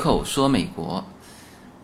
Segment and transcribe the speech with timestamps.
[0.00, 1.04] 口说美国。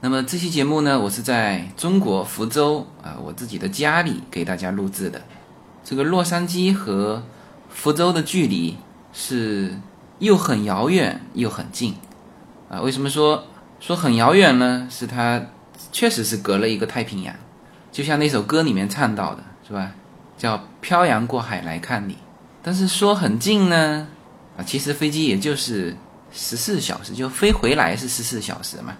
[0.00, 5.20] 那么这期节目呢，我是在中国福州啊，我自己的家里给大家录制的。
[5.84, 7.22] 这个洛杉矶和
[7.68, 8.76] 福州的距离
[9.12, 9.78] 是
[10.18, 11.94] 又很遥远又很近
[12.70, 12.80] 啊。
[12.80, 13.44] 为什么说
[13.78, 14.88] 说很遥远呢？
[14.90, 15.42] 是它
[15.92, 17.34] 确实是隔了一个太平洋，
[17.92, 19.92] 就像那首歌里面唱到的，是吧？
[20.38, 22.16] 叫漂洋过海来看你。
[22.62, 24.06] 但是说很近呢，
[24.56, 25.96] 啊，其实飞机也就是
[26.36, 28.94] 十四小时，就飞回来是十四小时嘛。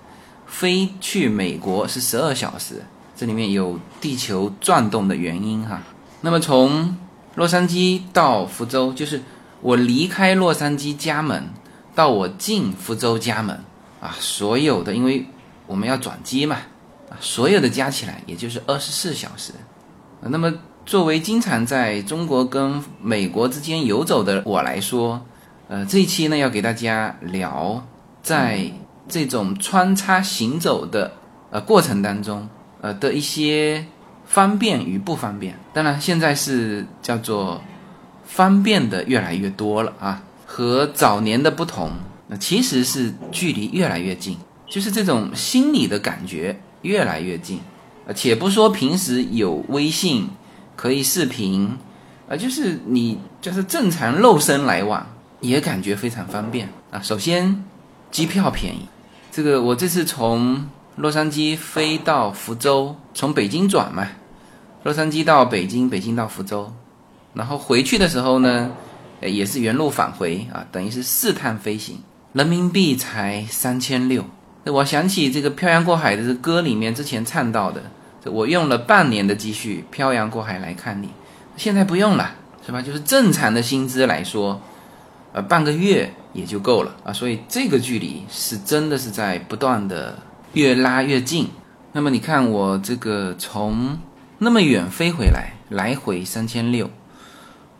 [0.46, 2.82] 飞去美国是十二小时，
[3.16, 5.82] 这里面有地球转动的原因哈。
[6.22, 6.96] 那么从
[7.34, 9.20] 洛杉矶到福州，就是
[9.60, 11.50] 我离开洛杉矶家门
[11.94, 13.62] 到我进福州家门
[14.00, 15.26] 啊，所有的因为
[15.66, 16.56] 我们要转机嘛
[17.10, 19.52] 啊，所有的加起来也就是二十四小时。
[20.20, 20.52] 那么
[20.86, 25.20] 作为经常在中国跟美国之间游走的我来说，
[25.68, 27.84] 呃，这一期呢要给大家聊
[28.22, 28.70] 在。
[29.08, 31.12] 这种穿插行走的
[31.52, 32.48] 呃过程当中，
[32.80, 33.86] 呃的一些
[34.24, 37.62] 方便与不方便，当然现在是叫做
[38.24, 40.24] 方便的越来越多了啊。
[40.44, 41.92] 和早年的不同，
[42.26, 44.36] 那其实是距离越来越近，
[44.68, 47.60] 就是这种心理的感觉越来越近。
[48.08, 50.28] 呃，且不说平时有微信
[50.74, 51.78] 可以视频，
[52.28, 55.06] 啊，就是你就是正常肉身来往
[55.40, 57.00] 也感觉非常方便啊。
[57.02, 57.64] 首先，
[58.10, 58.88] 机票便宜。
[59.30, 64.08] 这个我这次从洛杉矶飞到福州，从北京转嘛，
[64.82, 66.72] 洛杉矶到北京，北京到福州，
[67.34, 68.70] 然后回去的时候呢，
[69.20, 72.00] 也是原路返回啊，等于是四趟飞行，
[72.32, 74.24] 人民币才三千六。
[74.64, 77.82] 我想起这个漂洋过海的歌里面之前唱到的，
[78.24, 81.10] 我用了半年的积蓄漂洋过海来看你，
[81.58, 82.80] 现在不用了，是吧？
[82.80, 84.58] 就是正常的薪资来说。
[85.36, 90.18] 呃，半个月也就够了啊，所以这个距离是真的是在不断的
[90.54, 91.46] 越拉越近。
[91.92, 93.98] 那么你看我这个从
[94.38, 96.88] 那么远飞回来，来回三千六，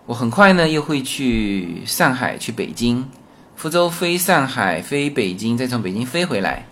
[0.04, 3.08] 我很快呢又会去上海、去北京、
[3.56, 6.66] 福州飞上海、飞北京，再从北京飞回来，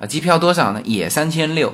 [0.00, 0.82] 啊，机票多少呢？
[0.84, 1.72] 也三千六，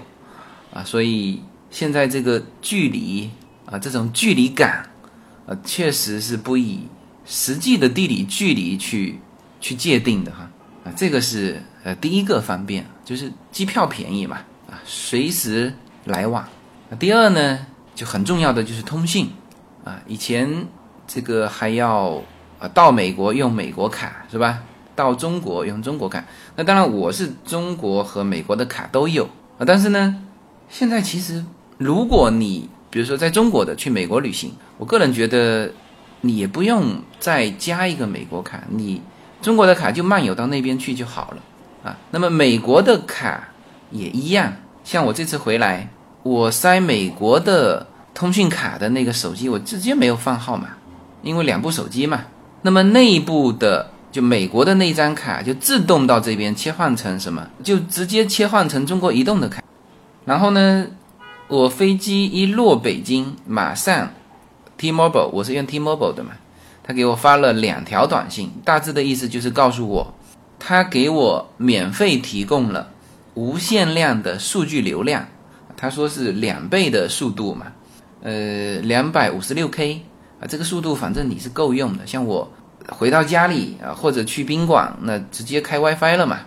[0.74, 3.30] 啊，所以现在这个距离
[3.64, 4.90] 啊，这种距离感，
[5.46, 6.80] 啊，确实是不以。
[7.24, 9.18] 实际的地理距离去
[9.60, 10.50] 去界定的哈
[10.84, 14.38] 啊，这个是呃第一个方便，就是机票便宜嘛
[14.68, 15.72] 啊，随时
[16.04, 16.44] 来往。
[16.98, 19.30] 第二呢，就很重要的就是通信
[19.84, 20.66] 啊，以前
[21.06, 22.20] 这个还要
[22.58, 24.60] 啊到美国用美国卡是吧？
[24.96, 26.24] 到中国用中国卡。
[26.56, 29.24] 那当然我是中国和美国的卡都有
[29.58, 30.22] 啊，但是呢，
[30.68, 31.44] 现在其实
[31.78, 35.72] 如果你比如说在中国的去美国旅行，我个人觉得。
[36.24, 39.02] 你也不用再加一个美国卡，你
[39.42, 41.38] 中国的卡就漫游到那边去就好了
[41.82, 41.98] 啊。
[42.12, 43.48] 那么美国的卡
[43.90, 44.52] 也一样，
[44.84, 45.88] 像我这次回来，
[46.22, 47.84] 我塞美国的
[48.14, 50.68] 通讯卡的那个手机，我直接没有放号码，
[51.22, 52.22] 因为两部手机嘛。
[52.62, 59.60] 那么内部的就美国的那张卡就自动到这边切换成什么，就直接切换成中国移动的卡。
[60.24, 60.86] 然后呢，
[61.48, 64.08] 我飞机一落北京，马上。
[64.82, 66.32] T-Mobile，我是用 T-Mobile 的嘛，
[66.82, 70.12] 他给我发了两条短信，大致的意思就是告诉我，
[70.58, 72.90] 他给我免费提供了
[73.34, 75.24] 无限量的数据流量，
[75.76, 77.66] 他说是两倍的速度嘛，
[78.22, 80.02] 呃，两百五十六 K
[80.40, 82.52] 啊，这个速度反正你是够用的，像我
[82.88, 86.40] 回到家里啊，或者去宾馆，那直接开 WiFi 了嘛，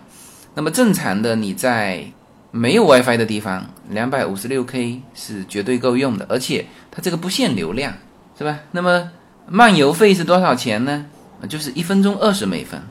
[0.56, 2.04] 那么正常的你在
[2.52, 7.94] 没有 WiFi 的地方，两百五十六 K 是绝对够用的，而且它这个不限流量。
[8.38, 8.60] 是吧？
[8.72, 9.12] 那么
[9.48, 11.06] 漫游费是多少钱呢？
[11.48, 12.82] 就是一分钟二十美分，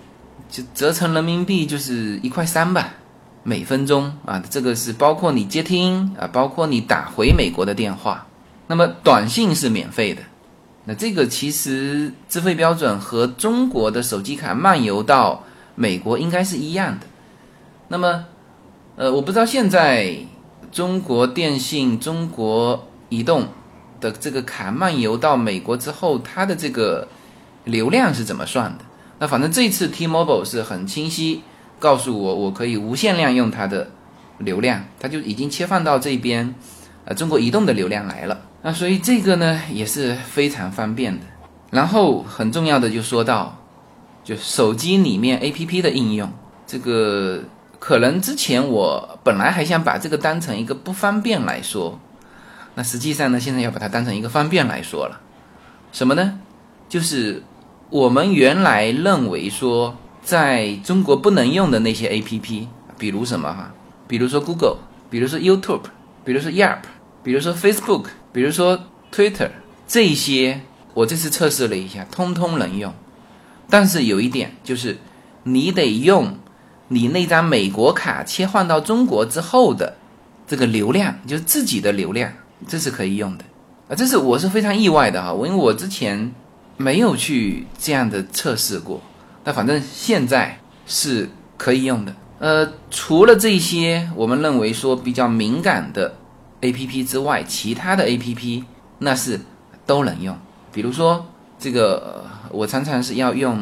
[0.48, 2.94] 就折成人民币就是一块三吧，
[3.42, 4.42] 每分钟啊。
[4.48, 8.26] 这个是包括你接听啊，包括你打回美国的电话。
[8.68, 10.22] 那么短信是免费的，
[10.84, 15.42] 那这个其实资费标准和中国的手机卡漫游到
[15.74, 17.06] 美国应该是一样的。
[17.88, 18.24] 那么，
[18.96, 20.16] 呃，我不知道现在
[20.72, 23.48] 中国电信、中国移动。
[24.00, 27.06] 的这个卡漫游到美国之后，它的这个
[27.64, 28.84] 流量是怎么算的？
[29.18, 31.42] 那反正这次 T-Mobile 是很清晰
[31.78, 33.90] 告诉我，我可以无限量用它的
[34.38, 36.54] 流量，它就已经切换到这边，
[37.04, 38.40] 呃，中国移动的流量来了。
[38.62, 41.24] 那所以这个呢也是非常方便的。
[41.70, 43.56] 然后很重要的就说到，
[44.22, 46.30] 就手机里面 APP 的应用，
[46.66, 47.40] 这个
[47.78, 51.98] 可能之前我本来还想把这个当成一个不方便来说。
[52.74, 55.20] 那实际上呢，现在要把它当成一个方便来说了，
[55.92, 56.40] 什么呢？
[56.88, 57.42] 就是
[57.90, 62.68] 我们原来认为说在中国不能用的那些 A P P，
[62.98, 63.72] 比如什么哈，
[64.06, 64.78] 比如说 Google，
[65.10, 65.82] 比如说 YouTube，
[66.24, 66.78] 比如说 YEP
[67.22, 68.78] 比如说 Facebook，比如说
[69.12, 69.50] Twitter，
[69.86, 70.60] 这些
[70.92, 72.92] 我这次测试了一下，通通能用。
[73.70, 74.98] 但是有一点就是，
[75.44, 76.36] 你得用
[76.88, 79.96] 你那张美国卡切换到中国之后的
[80.46, 82.30] 这个流量，就是自己的流量，
[82.66, 83.44] 这是可以用的
[83.88, 83.94] 啊。
[83.94, 86.32] 这是我是非常意外的哈，我因为我之前
[86.76, 89.00] 没有去这样的测试过。
[89.44, 92.14] 那反正现在是可以用的。
[92.38, 96.14] 呃，除了这些我们认为说比较敏感的
[96.60, 98.64] A P P 之外，其他的 A P P
[98.98, 99.40] 那是
[99.86, 100.36] 都能用。
[100.72, 101.26] 比如说
[101.58, 102.24] 这个。
[102.50, 103.58] 我常常是要用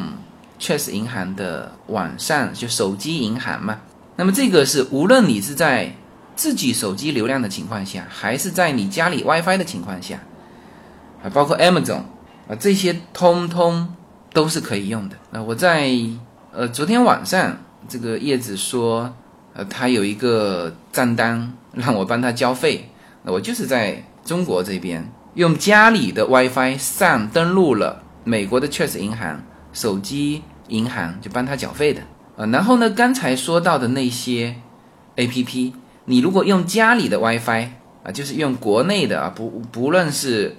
[0.59, 3.79] Chase 银行的网上就手机银行嘛，
[4.17, 5.95] 那么这个是无论你是在
[6.35, 10.19] 自己手机流量的情况下，还是在你家里 WiFi 的情况下，
[11.23, 12.01] 啊，包括 Amazon
[12.47, 13.93] 啊，这些通通
[14.31, 15.15] 都是可以用的。
[15.31, 15.91] 那我在
[16.51, 17.57] 呃昨天晚上，
[17.87, 19.13] 这个叶子说，
[19.53, 22.89] 呃，他有一个账单让我帮他交费，
[23.23, 28.01] 那我就是在中国这边用家里的 WiFi 上登录了。
[28.25, 29.43] 美国的 Chase 银行
[29.73, 32.01] 手机银行就帮他缴费的
[32.37, 34.55] 啊，然后呢，刚才说到的那些
[35.17, 35.73] A P P，
[36.05, 37.69] 你如果用家里的 WiFi
[38.03, 40.55] 啊，就是用国内的啊，不不论是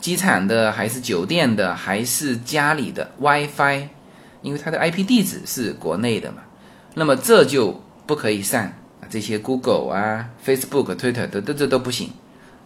[0.00, 3.88] 机场的还是酒店的还是家里的 WiFi，
[4.42, 6.38] 因为它的 I P 地址是国内的嘛，
[6.94, 12.10] 那么这就不可以上啊，这些 Google 啊、Facebook、Twitter 的这这都不行，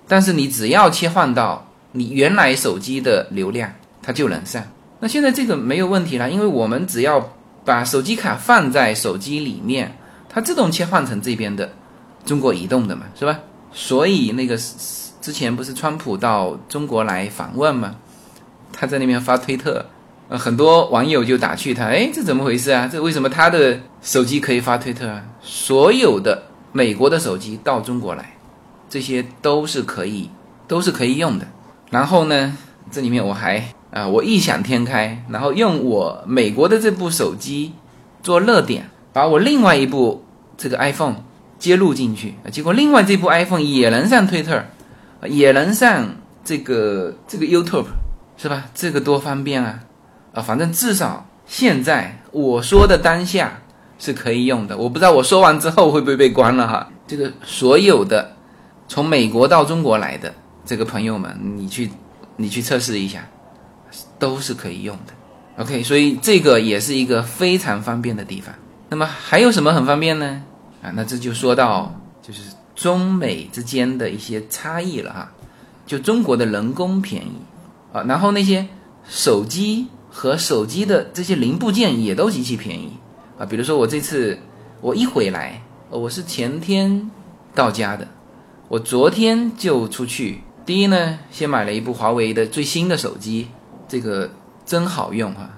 [0.07, 3.73] 但是你只要切换到你原来手机的流量。
[4.07, 4.63] 它就能上。
[5.01, 7.33] 那现在这个没有问题了，因为我们只要
[7.65, 9.97] 把手机卡放在手机里面，
[10.29, 11.73] 它自动切换成这边的
[12.25, 13.39] 中国移动的嘛，是吧？
[13.73, 14.57] 所以那个
[15.21, 17.97] 之前不是川普到中国来访问吗？
[18.73, 19.85] 他在那边发推特，
[20.29, 22.89] 呃，很多网友就打趣他，哎，这怎么回事啊？
[22.91, 25.23] 这为什么他的手机可以发推特啊？
[25.43, 28.37] 所有的美国的手机到中国来，
[28.89, 30.31] 这些都是可以，
[30.67, 31.47] 都是可以用的。
[31.91, 32.57] 然后呢，
[32.91, 33.65] 这里面我还。
[33.95, 37.75] 啊，我异想天开，然后用我美国的这部手机
[38.25, 40.25] 做热点，把我另外一部
[40.57, 41.15] 这个 iPhone
[41.65, 44.65] 接入进去，结果另外这部 iPhone 也能上 Twitter，
[45.27, 46.15] 也能上
[46.45, 47.87] 这个这个 YouTube，
[48.37, 48.67] 是吧？
[48.75, 49.81] 这个多方便啊！
[50.35, 53.63] 啊，反正至少现在我说的当下
[53.99, 56.87] 是可以用的，我不知道我说完之后会不会被关了哈。
[57.07, 58.37] 这个所有的
[58.87, 60.35] 从美国到中国来的
[60.67, 61.89] 这个朋友们，你去
[62.37, 63.27] 你去测试一下。
[64.19, 68.53] 都是可以用的，OK，所以这个也是一个非常方便的地方。
[68.89, 70.43] 那么还有什么很方便呢？
[70.85, 75.33] 啊，那这就说到就是中美之间的一些差异了哈。
[75.87, 77.33] 就中国的人工便宜
[77.93, 78.69] 啊，然后那些
[79.09, 82.93] 手机和手机的这些零部件也都极其便宜
[83.39, 83.47] 啊。
[83.47, 84.39] 比如说我这次
[84.83, 87.11] 我一回来，我是前天
[87.55, 88.07] 到家的，
[88.69, 90.43] 我昨天就出去。
[90.67, 93.49] 第一呢，先买了一部华为的最新的手机。
[93.87, 94.31] 这个
[94.65, 95.51] 真好用哈，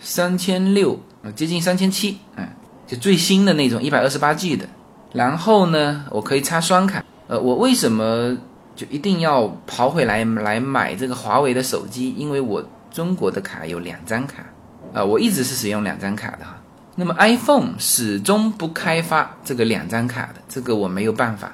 [0.00, 2.48] 三千六啊，接近三千七，嗯，
[2.92, 4.66] 就最新的那种一百二十八 G 的。
[5.14, 7.02] 然后呢，我可以插双卡。
[7.26, 8.36] 呃，我为什么
[8.76, 12.14] 就一定要跑回来来买这个华为的手机？
[12.18, 14.44] 因为我中国的卡有两张卡
[14.92, 16.58] 啊，我一直是使用两张卡的哈。
[16.96, 21.50] 那么 iPhone 始终不开发这个两张卡的，这个我没有办法。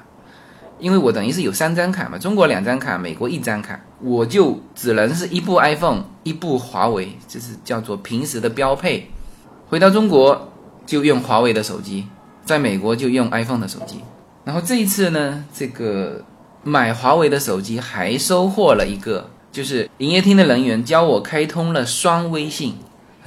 [0.79, 9.09] 因为我等于是有三张卡嘛，中国两张卡，美国一张卡，我就只能是一部 iPhone，一部华为，这是叫做平时的标配。
[9.67, 10.48] 回到中国
[10.89, 12.07] 就用华为的手机，
[12.43, 13.99] 在美国就用 iPhone 的手机。
[14.43, 16.25] 然后这一次呢，这个
[16.63, 22.73] 买华为的手机还收获了一个，就是营业厅的人员教我开通了双微信，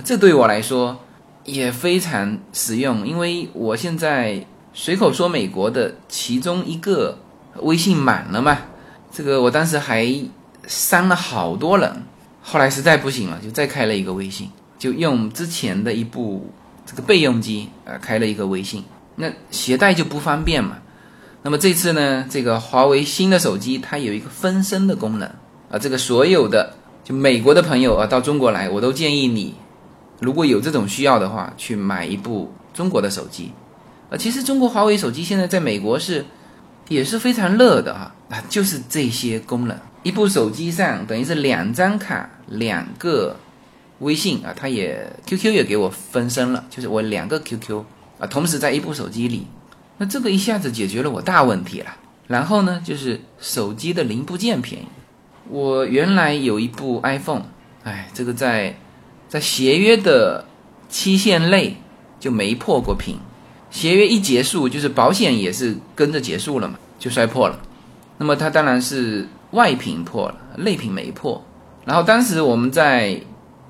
[0.04, 0.98] 这对我来说
[1.44, 7.18] 也非常实用，因为我现在随口说美国的其中一个。
[7.60, 8.56] 微信满了嘛？
[9.12, 10.10] 这个我当时还
[10.66, 12.02] 删了好多人，
[12.40, 16.50] 后来实在不行了，就再开了一个微信，就用之前的一部
[16.92, 18.84] 这个备用机啊开了一个微信，
[19.16, 20.76] 那携带就不方便嘛。
[21.42, 25.28] 那么这次呢，这个华为新的手机它有一个分身的功能
[25.70, 29.54] 啊，这个所有的就美国的朋友啊到中国来，我都建议你
[30.20, 33.50] 如果有这种需要的话，去买一部中国的手机
[34.10, 34.16] 啊。
[34.16, 36.24] 其实中国华为手机现在在美国是。
[36.88, 43.34] 也是非常热的啊，啊，就是这些功能，一部手机上等于是两张卡，两个
[44.02, 47.82] 微信啊，它也 QQ 也给我分身了，就是我两个 QQ
[48.18, 49.46] 啊，同时在一部手机里，
[49.98, 51.96] 那这个一下子解决了我大问题了。
[52.28, 54.86] 然后呢，就是手机的零部件便宜，
[55.48, 57.42] 我原来有一部 iPhone，
[57.82, 58.76] 哎，这个在
[59.28, 60.44] 在协约的
[60.88, 61.76] 期限内
[62.18, 63.18] 就没破过屏，
[63.70, 67.60] 协约一结束，就是保险也是跟着结束了嘛，就摔破了。
[68.18, 71.44] 那么它当然是外屏破了，内屏没破。
[71.84, 73.20] 然后当时我们在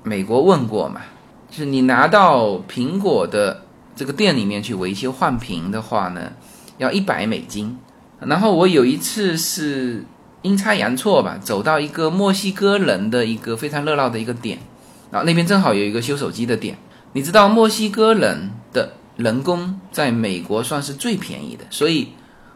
[0.03, 1.01] 美国问过嘛，
[1.49, 3.63] 就是你拿到苹果的
[3.95, 6.33] 这个店里面去维修换屏的话呢，
[6.77, 7.77] 要一百美金。
[8.19, 10.05] 然后我有一次是
[10.43, 14.59] 阴差阳错吧，走到一个墨西哥人的一个非常热闹的一个点，
[15.11, 16.77] 然后那边正好有一个修手机的店。
[17.13, 22.09] 你知道墨西哥人的人工在美国算是最便宜的，所以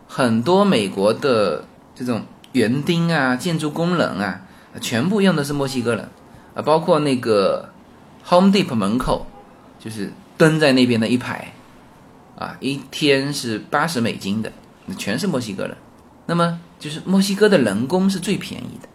[0.08, 2.24] 很多美国的这种
[2.54, 4.42] 园丁啊、建筑工人啊，
[4.82, 6.10] 全部用的是墨西哥人
[6.58, 7.70] 啊，包括那个
[8.26, 9.28] Home Depot 门口，
[9.80, 11.54] 就是蹲在那边的一排，
[12.36, 14.52] 啊，一天是八十美金的。
[14.88, 15.78] 那全是墨西哥人，
[16.26, 18.90] 那么就是墨西哥的人工是最便宜的。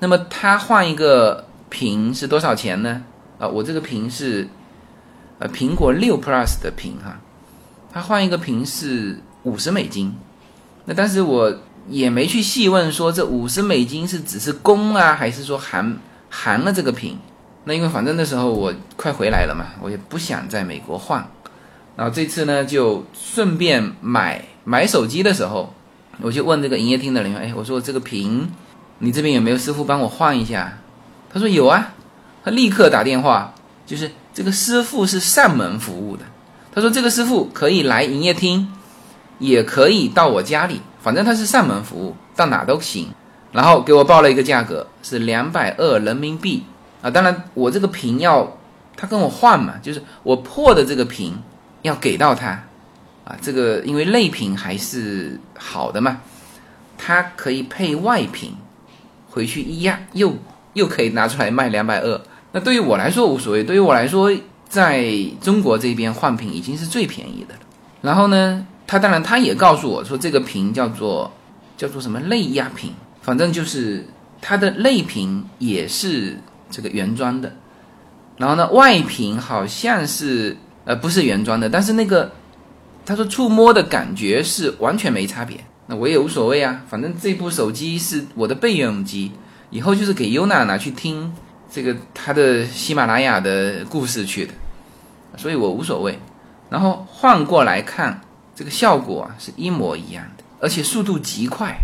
[0.00, 3.04] 那么他换一个屏是多少钱呢？
[3.38, 4.48] 啊，我这个屏是
[5.38, 7.20] 呃苹果六 Plus 的屏哈，
[7.92, 10.12] 他换一个屏是五十美金。
[10.86, 11.54] 那但是我
[11.88, 15.96] 也没去细问说这五十美金是只是工啊，还是说含
[16.30, 17.18] 含了这个屏？
[17.64, 21.22] 那因为反正那时候我快回来了嘛，我也不想在美国换。
[21.96, 25.74] 然后这次呢，就顺便买买手机的时候，
[26.22, 28.50] 我就问这个营业厅的人员，哎，我说这个屏，
[29.00, 30.78] 你这边有没有师傅帮我换一下？
[31.30, 31.92] 他说有啊，
[32.42, 33.52] 他立刻打电话，
[33.84, 36.24] 就是这个师傅是上门服务的。
[36.74, 38.72] 他说这个师傅可以来营业厅，
[39.38, 43.08] 也可以到我家里，反正他是上门服务，到哪都行。
[43.52, 46.64] 然后给我报了一个价格，是两百二人民币
[47.02, 47.10] 啊。
[47.10, 48.56] 当然我这个屏要
[48.96, 51.36] 他跟我换嘛，就是我破的这个屏。
[51.82, 52.48] 要给到他，
[53.24, 56.20] 啊，这个因为内屏还是好的嘛，
[56.98, 58.54] 它可以配外屏，
[59.30, 60.36] 回去一压又
[60.74, 62.20] 又可以拿出来卖两百二。
[62.52, 64.30] 那对于我来说无所谓，对于我来说，
[64.68, 67.60] 在中国这边换屏已经是最便宜的了。
[68.02, 71.32] 然后呢，他当然他也告诉我说，这个屏叫做
[71.78, 72.92] 叫做什么内压屏，
[73.22, 74.06] 反正就是
[74.40, 76.38] 它的内屏也是
[76.70, 77.52] 这个原装的，
[78.36, 80.56] 然后呢外屏好像是。
[80.86, 82.32] 呃，不是原装的，但是那个
[83.04, 89.30] 他说触摸的感觉是完全没差别，那我也无所谓啊，反正这部手机是我的备用机，
[89.68, 91.32] 以后就是给优娜拿去听
[91.70, 94.54] 这个他的喜马拉雅的故事去的，
[95.36, 96.18] 所以我无所谓。
[96.70, 98.22] 然后换过来看，
[98.56, 101.76] 这个效果啊是一模一样的，而且速度极快，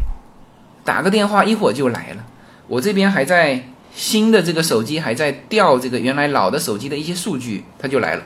[0.87, 2.25] 打个电话一会儿就来了。
[2.66, 8.23] 我这边还在新的这个手机还在调这个原来老的手机的一些数据，它就来了。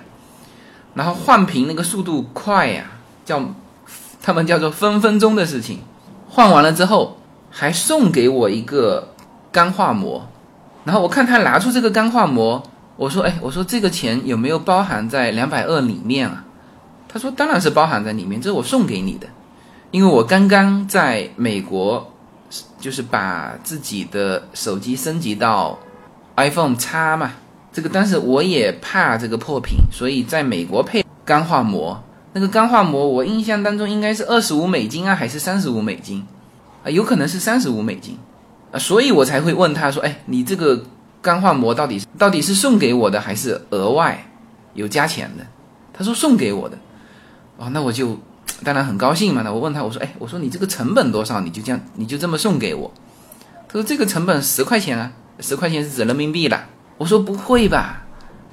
[0.94, 2.84] 然后换屏那个速度快呀，
[3.24, 3.42] 叫
[4.22, 5.80] 他们叫做分分钟的事情。
[6.28, 7.18] 换完了之后，
[7.50, 9.14] 还送给我一个
[9.50, 10.28] 钢化膜。
[10.84, 12.62] 然后我看他拿出这个钢化膜，
[12.96, 16.44] 我说：“哎，我说这个钱有没有包含在两百二里面啊？”
[17.08, 19.26] 他说：“当然是包含在里面，这是我送给你的，
[19.90, 22.12] 因为我刚刚在美国，
[22.78, 25.78] 就是把自己的手机升级到
[26.36, 27.32] iPhone X 嘛。”
[27.72, 32.02] 这个，但是我也怕这个破屏，所以在美国配钢化膜。
[32.32, 36.26] 那个钢化膜，我印象当中应该是二十五美金啊，还是三十五美金？
[36.84, 38.18] 啊，有可能是三十五美金
[38.72, 40.82] 啊，所以我才会问他说：“哎，你这个
[41.20, 44.26] 钢化膜到底到底是送给我的，还是额外
[44.74, 45.46] 有加钱的？”
[45.92, 46.76] 他说送给我的。
[47.56, 48.18] 哦，那我就
[48.64, 49.42] 当然很高兴嘛。
[49.42, 51.40] 那我问他，我说：“哎，我说你这个成本多少？
[51.40, 52.92] 你就这样，你就这么送给我？”
[53.68, 56.64] 他说：“这个成本十块钱啊，十块钱是指人民币了。”
[56.98, 58.02] 我说不会吧，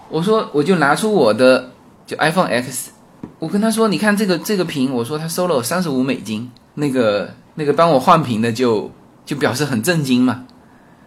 [0.10, 1.72] 我说我就拿出我的
[2.06, 2.92] 就 iPhone X，
[3.40, 8.90] 我跟他说，你看这个这个屏，我说他收了我三十五美金，那个那个帮我换屏的就
[9.26, 10.46] 就表示很震惊嘛，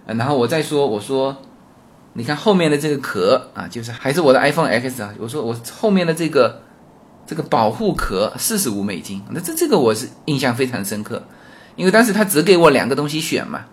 [0.04, 1.34] 然后我再说，我说
[2.12, 6.60] 你看后面的这个壳啊，就是还是我的 iPhone X 啊，我说我后面的这个
[7.30, 11.22] 这个保护壳四十五美金，那这这个我是印象非常深刻，
[11.76, 13.66] 因为当时他只给我两个东西选嘛，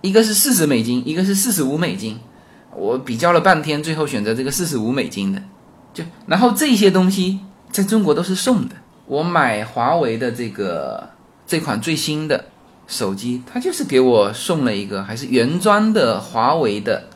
[0.00, 2.18] 一个是四十美金，一个是四十五美金。
[2.74, 5.42] 我比较了半天，最后选择这个四十五美金的，
[5.92, 7.40] 就然后这些东西
[7.70, 8.74] 在中国都是送的。
[9.04, 11.10] 我买华为的这个
[11.46, 12.46] 这款最新的
[12.86, 17.10] 手机，它就是给我送了一个还是原装的华为的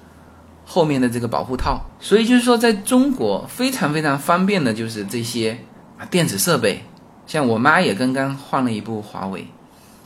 [0.66, 1.80] 后面的这个保护套。
[1.98, 5.58] 所以就是说，在中国非常非常方便的就是这些
[5.98, 6.84] 啊电子设备，
[7.26, 9.46] 像我妈也刚刚换了一部华为，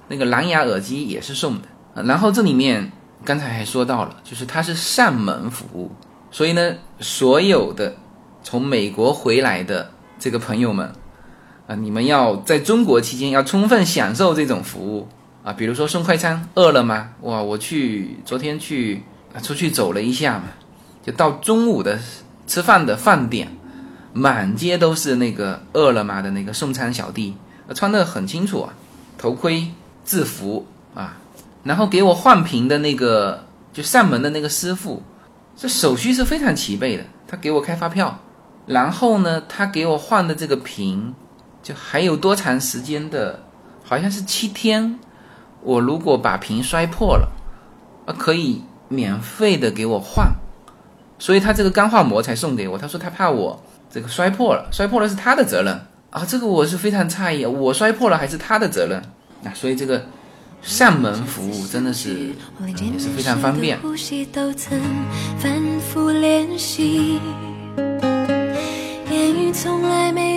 [0.09, 2.03] 那个蓝牙耳机也是送的。
[2.05, 2.93] 然后这里面。
[3.23, 5.91] 刚才还说到了，就是它是上门服务，
[6.31, 7.95] 所以呢，所有的
[8.43, 10.91] 从美国回来的这个朋友们
[11.67, 15.07] 啊，你们要在中国期间要充分享受这种服务
[15.45, 17.11] 啊，比如说送快餐，饿了吗？
[17.21, 19.03] 哇，我去昨天去
[19.43, 20.45] 出去走了一下嘛，
[21.05, 21.99] 就到中午的
[22.47, 23.55] 吃饭的饭点，
[24.13, 27.37] 满街都是那个饿了么的那个送餐小弟，
[27.75, 28.75] 穿的很清楚啊，
[29.17, 29.69] 头盔、
[30.05, 31.17] 制服啊，
[31.63, 35.03] 然后给我换屏的那个就上门的那个师傅，
[35.57, 38.19] 这手续是非常齐备的，他给我开发票，
[38.67, 41.15] 然后呢，他给我换的这个屏，
[41.63, 43.45] 就还有多长时间的，
[43.85, 44.99] 好像是七天，
[45.63, 47.31] 我如果把屏摔破了，
[48.07, 50.33] 啊，可以免费的给我换。
[51.19, 52.79] 所以他这个钢化膜才送给我。
[52.79, 55.77] 他说他怕我这个摔破了，摔破了是他的责任
[56.11, 56.25] 啊。
[56.25, 58.97] 这个我是非常诧异，我摔破了还是他的责任
[59.43, 59.51] 啊？
[59.53, 60.01] 所以这个
[60.63, 62.29] 上门服务真的是
[62.69, 63.77] 也是非常方便。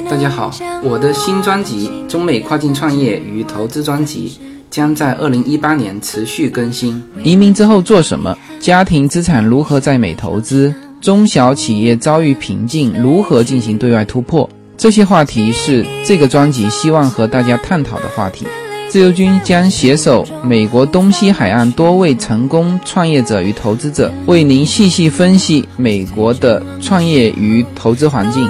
[0.09, 4.29] 大家好，我的新专辑《中美跨境创业与投资专辑》
[4.71, 7.03] 将在二零一八年持续更新。
[7.23, 8.35] 移民之后做什么？
[8.59, 10.73] 家庭资产如何在美投资？
[11.03, 14.49] 中小企业遭遇瓶颈，如何进行对外突破？
[14.77, 18.47] 这些话题是这个专辑希望和大家探讨的话题。
[18.87, 28.49] 自由军将携手美国东西海岸多位成功创业者与投资者，为您细细分析美国的创业与投资环境。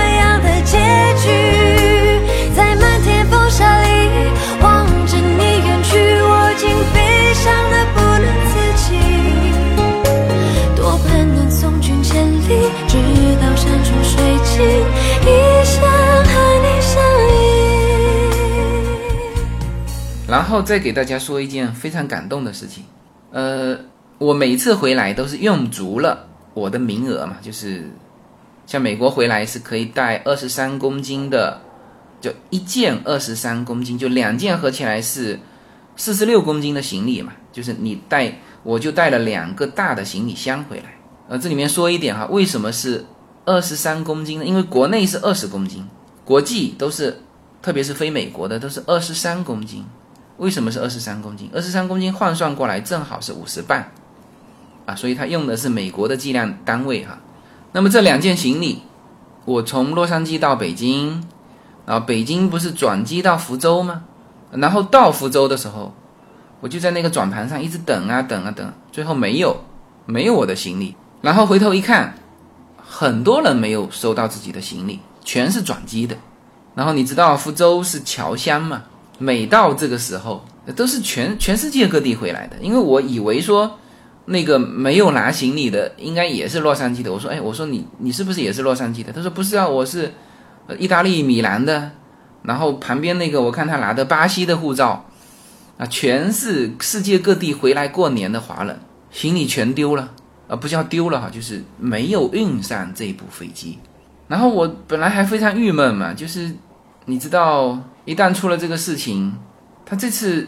[20.31, 22.85] 然后再给大家说一件非常感动的事情，
[23.31, 23.77] 呃，
[24.17, 27.91] 我每次回来都是用足了我的名额嘛，就是
[28.65, 31.59] 像美国回来是可以带二十三公斤的，
[32.21, 35.37] 就一件二十三公斤，就两件合起来是
[35.97, 40.95] 四十六公斤的行李嘛，就是你带我就带了两个大的行李箱回来。
[41.27, 43.03] 呃，这里面说一点哈，为什么是
[43.43, 44.45] 二十三公斤呢？
[44.45, 45.85] 因为国内是二十公斤，
[46.23, 47.19] 国际都是，
[47.61, 49.83] 特别是非美国的都是二十三公斤。
[50.41, 51.51] 为什么是二十三公斤？
[51.53, 53.85] 二十三公斤换算过来正好是五十磅，
[54.87, 57.19] 啊，所以他用的是美国的计量单位哈。
[57.73, 58.81] 那么这两件行李，
[59.45, 61.23] 我从洛杉矶到北京，
[61.85, 64.01] 啊，北京不是转机到福州吗？
[64.49, 65.93] 然后到福州的时候，
[66.59, 69.63] 我就在那个转盘上一直等啊等啊等，最后没有，
[70.07, 70.95] 没有我的行李。
[71.21, 72.15] 然后回头一看，
[72.83, 76.17] 很多人没有收到自己的行李，全是转机的。
[76.73, 78.81] 然后你知道福州是侨乡嘛？
[79.21, 80.43] 每到这个时候，
[80.75, 82.57] 都是全全世界各地回来的。
[82.59, 83.77] 因为我以为说，
[84.25, 87.13] 那个没有拿行李的，应该也是洛杉矶的。
[87.13, 89.13] 我说，哎，我说你你是不是也是洛杉矶的？
[89.13, 90.11] 他说不是啊，我是，
[90.79, 91.91] 意大利米兰的。
[92.43, 95.05] 然后旁边那个，我看他拿的巴西的护照，
[95.77, 98.79] 啊，全是世界各地回来过年的华人，
[99.11, 100.11] 行李全丢了，
[100.47, 103.77] 啊，不叫丢了哈，就是没有运上这部飞机。
[104.27, 106.51] 然后我本来还非常郁闷嘛，就是
[107.05, 107.79] 你知道。
[108.03, 109.31] 一旦出了这个事情，
[109.85, 110.47] 他这次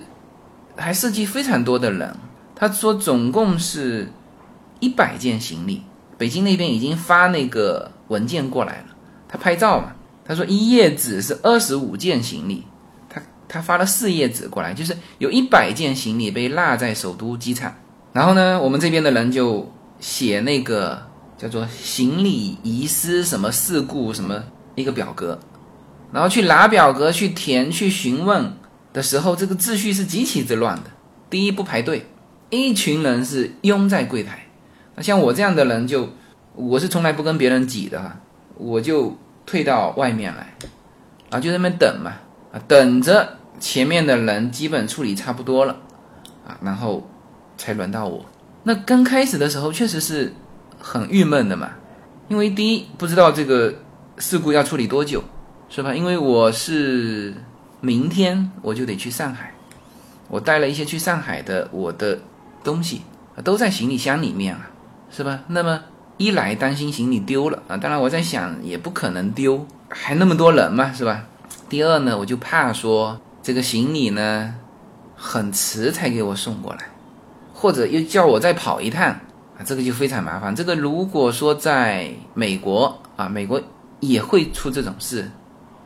[0.76, 2.18] 还涉及非常多的人。
[2.56, 4.12] 他说总共是
[4.80, 5.84] 一百件行李，
[6.18, 8.86] 北京那边已经发那个文件过来了。
[9.28, 9.94] 他拍照嘛，
[10.26, 12.66] 他说一页纸是二十五件行李，
[13.08, 17.72] 他他发了四页纸过来，就是有一百件行李被落在首都机场。
[18.14, 21.00] 然后呢，我们这边的人就写那个
[21.38, 25.40] 叫做行李遗失什么事故什么一个表格。
[26.14, 28.54] 然后去拿表格去填去询问
[28.94, 30.84] 的时候，这个秩序是极其之乱的。
[31.30, 32.06] 第一不排队，
[32.52, 34.46] 一群人是拥在柜台。
[34.94, 36.08] 那像我这样的人，就
[36.54, 38.16] 我是从来不跟别人挤的哈，
[38.56, 40.54] 我就退到外面来，
[41.32, 42.12] 啊，就在那边等嘛，
[42.54, 45.76] 啊，等着前面的人基本处理差不多了，
[46.46, 47.10] 啊，然后
[47.58, 48.24] 才轮到我。
[48.62, 50.32] 那刚开始的时候确实是
[50.80, 51.72] 很郁闷的嘛，
[52.28, 53.74] 因为第一不知道这个
[54.20, 55.24] 事故要处理多久。
[55.76, 55.96] 是吧？
[55.96, 57.34] 因为我是
[57.82, 59.52] 明天我就得去上海，
[60.30, 62.20] 我带了一些去上海的我的
[62.64, 63.02] 东西，
[63.44, 64.70] 都在行李箱里面啊，
[65.10, 65.40] 是吧？
[65.48, 65.82] 那么
[66.18, 71.24] 一来担心行李丢了啊，当然我在想也不可能丢，还那么多人嘛，是吧？
[71.68, 74.54] 第二呢，我就怕说这个行李呢
[75.16, 76.82] 很迟才给我送过来，
[77.52, 80.56] 或者又叫我再跑一趟啊，这个就非常麻烦。
[80.56, 83.60] 这个如果说在美国啊，美国
[84.02, 85.32] 也会出这种事。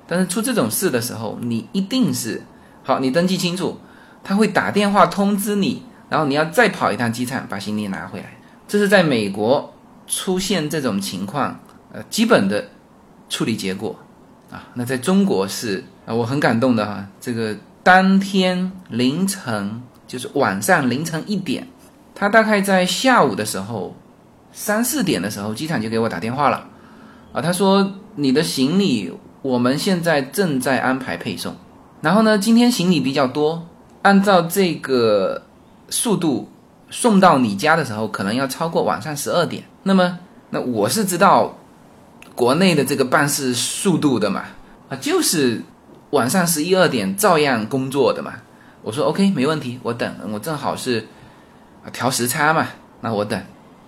[0.07, 2.41] 但是出这种事的时候，你一定是
[2.83, 3.77] 好，你登记清楚，
[4.23, 8.37] 他会打电话通知你然后你要再跑一趟机场把行李拿回来。
[8.67, 9.73] 这是在美国
[10.07, 11.59] 出现这种情况，
[11.91, 12.65] 呃，基本的
[13.29, 13.95] 处理结果
[14.49, 14.69] 啊。
[14.73, 21.67] 那在中国是啊，我很感动的哈，这个当天凌晨就是晚上凌晨一点，
[22.15, 23.95] 他大概在下午的时候
[24.53, 26.67] 三四点的时候，机场就给我打电话了
[27.33, 31.55] 啊，他说你的行李我们现在正在安排配送，
[32.01, 33.67] 然后呢，今天行李比较多，
[34.01, 35.43] 按照这个
[35.89, 36.49] 速度。
[36.89, 39.61] 送到你家的时候，可能要超过晚上十二点。
[39.83, 40.17] 那么，
[40.51, 41.53] 那我是知道
[42.33, 44.45] 国内的这个办事速度的嘛，
[44.87, 45.61] 啊，就是
[46.11, 48.35] 晚上十一二点照样工作的嘛。
[48.81, 51.05] 我说 OK，没问题，我等，我正好是
[51.91, 52.69] 调时差嘛，
[53.01, 53.37] 那我等。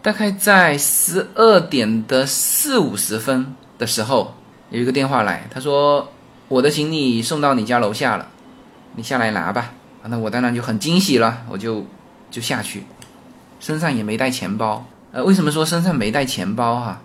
[0.01, 4.33] 大概在十二点的四五十分的时候，
[4.71, 6.11] 有一个电话来，他说
[6.47, 8.27] 我的行李送到你家楼下了，
[8.95, 9.71] 你下来拿吧。
[10.03, 11.85] 那我当然就很惊喜了，我就。
[12.31, 12.83] 就下去，
[13.59, 14.85] 身上也没带钱包。
[15.11, 17.01] 呃，为什么说身上没带钱包哈？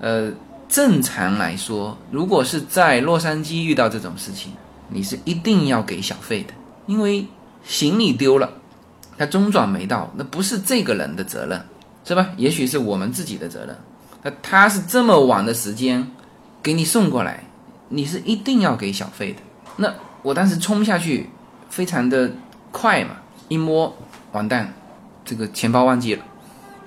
[0.00, 0.30] 呃，
[0.68, 4.52] 正常来说，如果是在洛杉矶遇到这种事情，
[4.90, 6.54] 你是一定要给小费的，
[6.86, 7.26] 因为
[7.64, 8.48] 行李丢了，
[9.18, 11.60] 他中转没到，那不是这个人的责任，
[12.04, 12.28] 是吧？
[12.36, 13.76] 也许是我们自己的责任。
[14.22, 16.08] 那他是这么晚的时间
[16.64, 17.44] 给你送过来，
[17.90, 19.40] 你是一定要给小费的。
[19.76, 21.28] 那我当时冲下去，
[21.68, 22.32] 非常的
[22.72, 23.10] 快嘛，
[23.48, 23.94] 一摸。
[24.32, 24.74] 完蛋，
[25.24, 26.24] 这个钱包忘记了。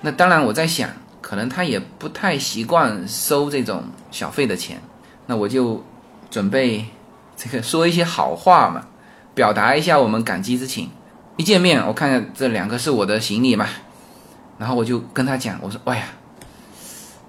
[0.02, 0.90] 那当然，我在想，
[1.22, 4.78] 可能他也不太习惯收这种小费的钱。
[5.24, 5.82] 那我就
[6.30, 6.84] 准备
[7.36, 8.84] 这个说一些好话嘛，
[9.34, 10.90] 表达一下我们感激之情。
[11.36, 13.66] 一见面，我看这两个是我的行李嘛，
[14.58, 16.04] 然后我就跟他讲，我说：“哎呀，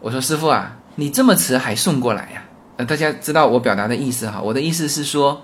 [0.01, 2.43] 我说师傅啊，你这么迟还送过来呀？”
[2.75, 5.41] 呃，大家知道我表达的意思哈，我的意思是说，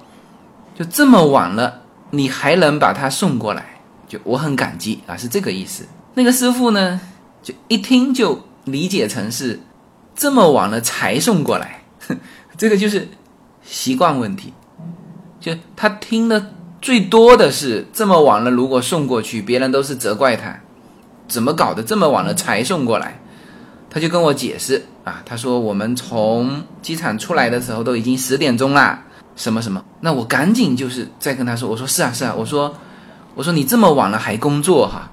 [0.77, 3.65] 就这么晚了，你还能把它送过来。
[4.07, 5.83] 就我很感激啊，是这个意思。
[6.13, 6.99] 那个师傅呢，
[7.41, 9.59] 就一听就理解成是
[10.15, 11.81] 这么晚了才送过来，
[12.57, 13.07] 这个就是
[13.63, 14.53] 习惯问题。
[15.39, 20.57] 就他听的最多的是这么晚了，如果送过去，别人都是责怪他
[21.27, 23.19] 怎么搞的，这么晚了才送过来。
[23.95, 29.01] 他就跟我解释啊，他说我们从机场出来的时候都已经十点钟啦，
[29.37, 29.81] 什么什么。
[30.01, 32.75] 那我赶紧就是再跟他说，我说是啊是啊，我说。
[33.35, 35.11] 我说你这么晚了还工作哈，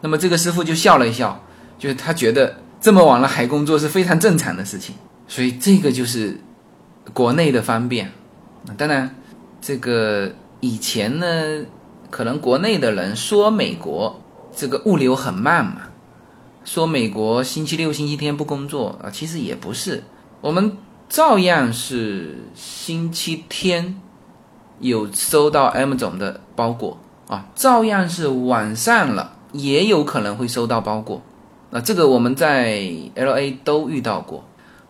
[0.00, 1.40] 那么这个师傅就笑了一笑，
[1.78, 4.96] 就是他觉得这么晚了还工作是非常正常的事情，
[5.28, 6.40] 所以这个就是
[7.12, 8.10] 国内的方便。
[8.76, 9.14] 当然，
[9.60, 11.26] 这个以前呢，
[12.10, 14.20] 可能国内的人说美国
[14.56, 15.82] 这个物流很慢嘛，
[16.64, 20.02] 说美国星期六、星期天不工作啊，其实也不是，
[20.40, 20.76] 我们
[21.08, 24.00] 照样是星期天
[24.78, 26.98] 有收到 M 总的包裹。
[27.26, 31.22] 啊，照样是晚上了，也有可能会收到包裹。
[31.70, 34.44] 那这个我们在 L A 都遇到过，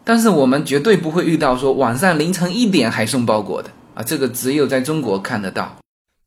[0.04, 5.76] 但是我们绝对不会遇到说晚上凌晨一点还送包裹的啊，这个只有在中国看得到。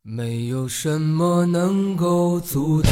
[0.03, 2.91] 没有什么能够阻挡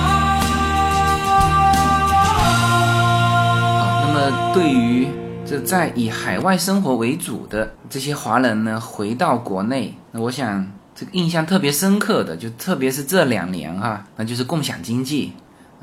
[4.21, 5.07] 呃，对于
[5.43, 15.33] 这在以海外生活为主的这些华人呢，回到国内，那我想这个印象特别深刻的，就特别是这两年哈，那就是共享经济，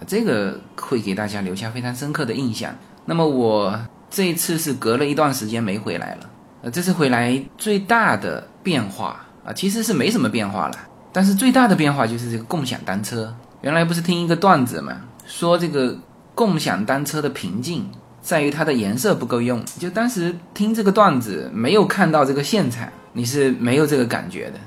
[0.07, 2.73] 这个会给大家留下非常深刻的印象。
[3.07, 3.77] 那么我
[4.09, 6.31] 这一次是隔了一段时间没回来了，
[6.63, 10.79] 呃，这次回来最大的变化啊，其实是没什么变化了，
[11.13, 13.35] 但是最大的变化就是这个共享单车。
[13.63, 14.93] 原来不是听一个段子嘛，
[15.27, 15.99] 说这个
[16.37, 17.85] 共享单车的瓶颈。
[18.21, 24.59] 在于它的颜色不够用，就当时听这个段子没有看到这个现场，你是没有这个感觉的。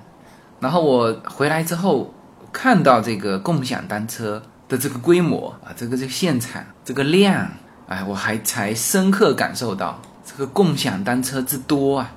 [0.59, 2.13] 然后我回来之后
[2.51, 7.47] 看到这个共享单车的这个规模啊，这个这个现场这个量，
[7.87, 12.13] 哎，我还才深刻感受到这个共享单车之多啊！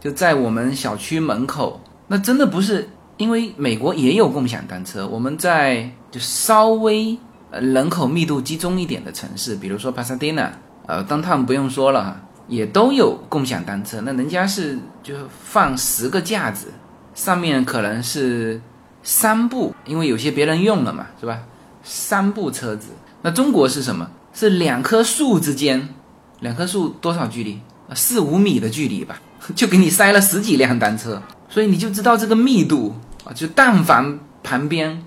[0.00, 7.16] 就在我们小区门口，那真的不是因为美国也有共享单车，我们在就稍微
[7.52, 10.52] 人口密度集中一点的城市，比如说帕萨迪纳，
[10.86, 12.16] 呃，当他们不用说了哈，
[12.48, 14.00] 也都有共享单车。
[14.02, 16.72] 那人家是就放十个架子，
[17.14, 18.60] 上面可能是
[19.02, 21.40] 三部，因为有些别人用了嘛，是吧？
[21.82, 22.88] 三部车子。
[23.22, 24.10] 那中国是什么？
[24.34, 25.88] 是两棵树之间，
[26.40, 27.60] 两棵树多少距离？
[27.94, 29.20] 四五米的距离吧，
[29.54, 32.94] 就给你塞了十几辆单车，所以你就知道这个密度
[33.24, 35.04] 啊，就但凡旁边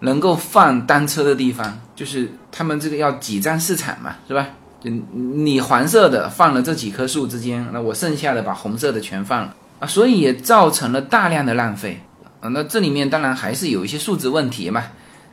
[0.00, 4.46] 能够放单车的地方，就是他们这个要挤占市场嘛，是吧？
[4.86, 12.00] 就你黄色的放了这几棵树之间，那我剩下的把红色的全放了啊，所以也造成了大量的浪费
[12.40, 12.48] 啊。
[12.50, 14.84] 那这里面当然还是有一些素质问题嘛。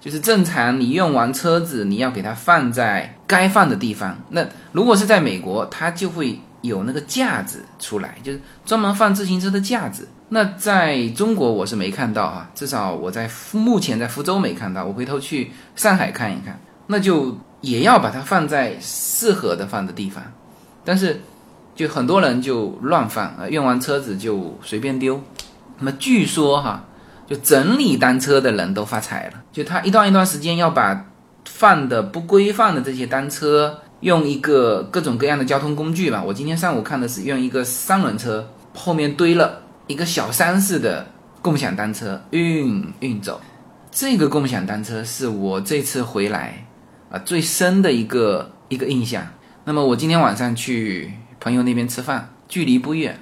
[0.02, 4.20] 就是正常，你用完车子，你要给它放在该放的地方。
[4.32, 10.10] 那如果是在美国，它就会有那个架子出来，就是专门放自行车的架子。
[10.28, 14.84] 那在中国我是没看到啊，至少我在目前在福州没看到。
[14.84, 20.24] 我回头去上海看一看，那就也要把它放在适合的放的地方。
[20.86, 21.20] 但是
[21.74, 25.20] 就很多人就乱放啊，用完车子就随便丢。
[25.80, 26.86] 那么据说哈。
[27.26, 31.06] 就整理单车的人都发财了，就他一段一段时间要把
[31.46, 36.22] 放的不规范的这些单车，用一个各种各样的交通工具吧。
[36.22, 38.46] 我今天上午看的是用一个三轮车，
[38.76, 41.08] 后面堆了一个小山似的
[41.42, 43.40] 共享单车运运走。
[43.90, 46.63] 这个共享单车是我这次回来
[47.14, 49.24] 啊最深的一个一个印象。
[49.66, 53.20] 那么我今天晚上去朋友那边吃饭，距离不远，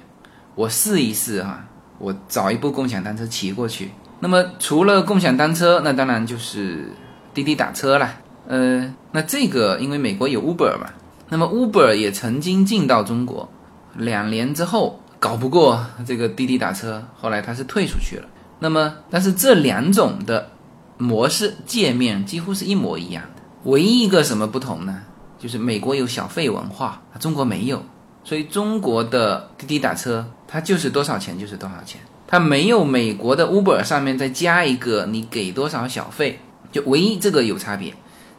[0.54, 1.66] 我试一试哈。
[1.98, 3.90] 我找一部共享单车骑过去。
[4.18, 6.90] 那么除了共享单车，那当然就是
[7.34, 8.10] 滴滴打车了。
[8.48, 10.90] 呃，那这个因为美国有 Uber 嘛，
[11.28, 13.48] 那么 Uber 也曾经进到中国，
[13.96, 18.26] 两年之后搞不过这个滴滴打车，后来它是退出去了。
[18.58, 20.50] 那么但是这两种的
[20.98, 25.02] 模式界面几乎是一模一样的，唯一一个什么不同呢？
[25.38, 27.82] 就是美国有小费文化，中国没有。
[28.24, 36.38] 所以中国的滴滴打车，它就是多少钱就是多少钱，它没有美国的 Uber 上面再加一个你给多少小费，
[36.70, 37.92] 就唯一这个有差别。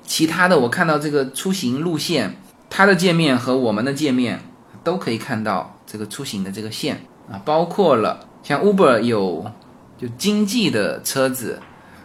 [0.06, 2.38] 其他的我看到这个出行路线，
[2.70, 4.40] 它的界面和我们的界面
[4.86, 9.52] 都可以看到这个出行的这个线啊，包括了像 Uber 有
[9.98, 11.62] 就经济的车子，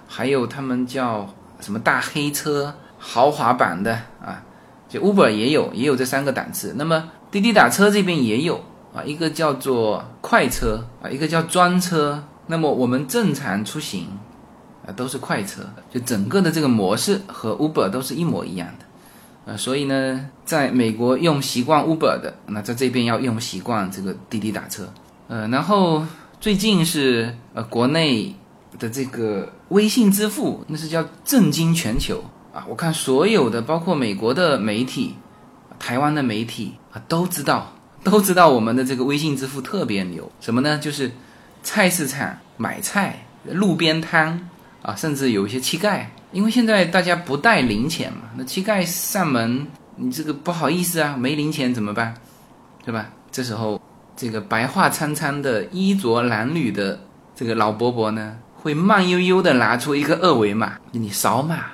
[0.09, 4.43] 还有他们叫什么大黑车、豪华版的啊，
[4.89, 6.75] 就 Uber 也有也有这三个档次。
[6.77, 8.63] 那么滴滴打车这边也有
[8.95, 12.25] 啊，一个叫做快车啊，一个叫专车。
[12.51, 14.07] 那么我们正常出行
[14.87, 18.85] 啊都是快车，就整个的这个模式和 Uber 都是一模一样的
[19.45, 19.57] 呃。
[19.57, 24.89] 所以呢，在美国用习惯 Uber 的，那在这边要用习惯这个滴滴打车。
[25.29, 26.03] 呃，然后
[26.41, 28.35] 最近是呃国内
[28.79, 32.65] 的这个微信支付，那是叫震惊全球啊！
[32.69, 35.15] 我看所有的包括美国的媒体。
[35.81, 40.29] 台湾的媒体啊都知道，都知道我们的这个微信支付特别牛。
[40.41, 40.77] 什么呢？
[40.77, 41.09] 就是
[41.63, 44.51] 菜市场买菜、路边摊
[44.83, 52.13] 啊，甚至有一些乞丐，因为现在大家不带零钱嘛，那乞丐上门，你这个不好意思啊，没零钱怎么办？
[52.85, 53.11] 对吧？
[53.31, 53.81] 这时候，
[54.17, 56.99] 这个白发苍苍的衣着褴褛的
[57.37, 61.67] 这个老伯伯呢，会慢悠悠的拿出一个二维码，你扫码，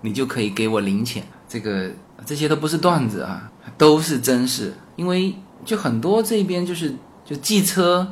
[0.00, 1.22] 你就可以给我零钱。
[1.48, 1.90] 这个。
[2.26, 4.74] 这些都不是段子啊，都是真事。
[4.94, 5.34] 因为
[5.64, 8.06] 就很多这边就是就寄车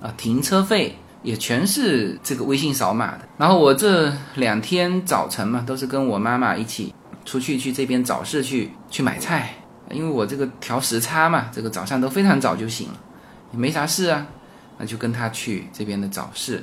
[0.00, 3.20] 啊，停车费也全是这个微信扫码的。
[3.38, 6.92] 然后我这两天早晨嘛，都是跟我妈妈一起
[7.24, 9.54] 出去去这边早市去去买菜，
[9.92, 12.94] 因为我这个调时差嘛，这个早上都非常早就醒了，
[13.52, 14.26] 也没啥事啊，
[14.76, 16.60] 那就跟他去这边的早市。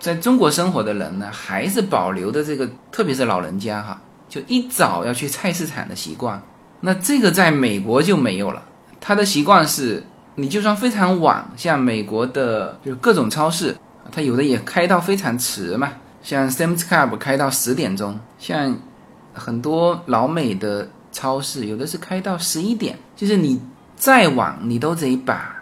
[0.00, 4.00] 在中国生活的人呢，还是保留的这个，特别是老人家哈。
[4.28, 6.40] 就一早要去菜市场的习惯，
[6.80, 8.62] 那这个在美国就没有了。
[9.00, 13.74] 他的习惯是，你就算非常晚，像美国的就各种超市，
[14.12, 18.76] 它有的也开到非常迟嘛，像 Sam's Club 开到十点钟，像
[19.32, 23.60] 很多老美的超市有的是开到十一点，就是你
[23.96, 25.56] 再晚，你都得把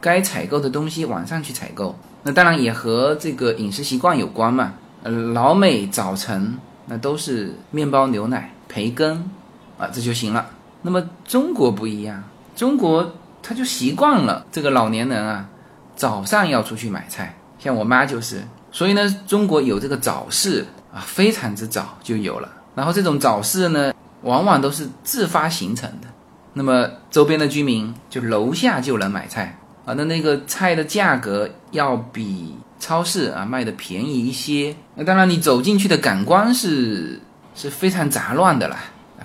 [0.00, 1.98] 该采购的东西晚上去采购。
[2.22, 4.72] 那当然也和这个饮食习惯有关嘛。
[5.02, 6.56] 呃，老美早晨。
[6.86, 9.30] 那都是面包、牛奶、培根，
[9.78, 10.50] 啊，这就行了。
[10.82, 12.22] 那么中国不一样，
[12.54, 15.48] 中国他就习惯了这个老年人啊，
[15.96, 18.42] 早上要出去买菜，像我妈就是。
[18.70, 22.48] 所以呢，中国有这个早市啊，非常之早就有了。
[22.74, 26.08] 然后这种早市呢，往往都是自发形成的，
[26.54, 34.76] 那么周边的居民就楼下就能买菜啊，那那个菜的价格要比超市啊卖的便宜一些。
[34.94, 37.18] 那当然，你走进去的感官是
[37.54, 38.76] 是非常杂乱的啦，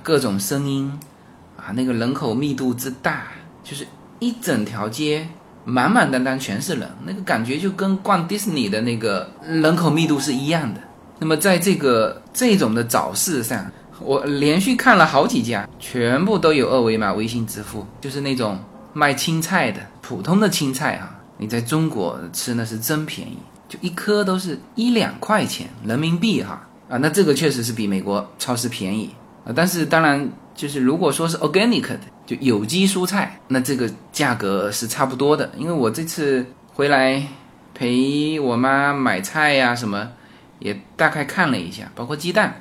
[0.01, 0.89] 各种声音
[1.57, 3.23] 啊，那个人口密度之大，
[3.61, 3.85] 就是
[4.19, 5.27] 一整条街
[5.65, 10.79] 满满当当全是人，那个感觉就跟逛迪士尼的那个人口密度是一样的。
[11.19, 13.69] 那么在这个这种的早市上。
[14.01, 18.57] 我连续看了好几家，全部都有二维码微信支付，就是那种
[18.93, 21.19] 卖青菜的普通的青菜啊。
[21.37, 23.37] 你在中国吃那是真便宜，
[23.69, 29.09] 就一颗都是一两块钱人民币哈啊，那这个确实是比美国超市便宜
[29.45, 29.53] 啊。
[29.55, 35.49] 但是当然，就是如果说是 organic 的，就有机蔬菜，那这个价格是差不多的。
[35.55, 37.23] 因为我这次回来
[37.73, 40.09] 陪我妈买菜呀什么，
[40.57, 42.59] 也大概看了一下，包括鸡蛋。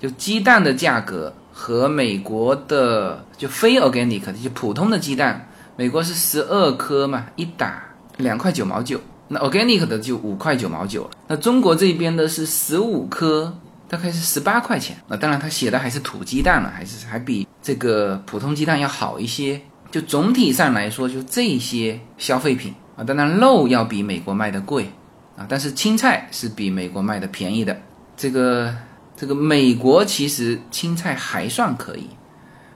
[0.00, 7.82] 就鸡蛋的价格和美国的就非 organic 的就普通的鸡蛋，美国是十二颗嘛，一打
[8.18, 9.00] 两块九毛九，
[9.34, 11.10] 那 organic 的就五块九毛九了。
[11.26, 13.52] 那中国这边的是十五颗，
[13.88, 14.96] 大概是十八块钱。
[15.08, 19.60] 那当然，它写的还是土鸡蛋了，还是还比这个普通鸡蛋要好一些。
[19.90, 24.90] 就总体上来说，就这些消费品啊，当然肉要比美国卖的贵
[25.36, 27.76] 啊，但是青菜是比美国卖的便宜的。
[28.16, 28.72] 这个。
[29.16, 32.08] 这个美国其实青菜还算可以，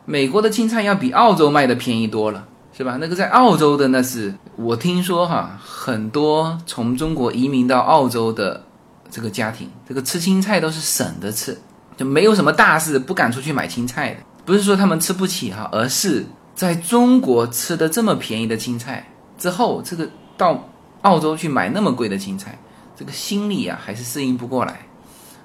[0.05, 2.97] 美国的青菜要比澳洲卖的便宜多了，是吧？
[3.01, 8.61] 那个在澳洲的那是我听说哈，很多从中国移民到澳洲的
[9.09, 11.57] 这个家庭，这个吃青菜都是省着吃，
[11.97, 14.21] 就没有什么大事不敢出去买青菜的。
[14.44, 20.68] 不是说他们吃不起哈，而是在中国吃的这么便宜的青菜之后，这个到
[21.03, 22.59] 澳洲去买那么贵的青菜，
[22.97, 24.81] 这个心理啊还是适应不过来。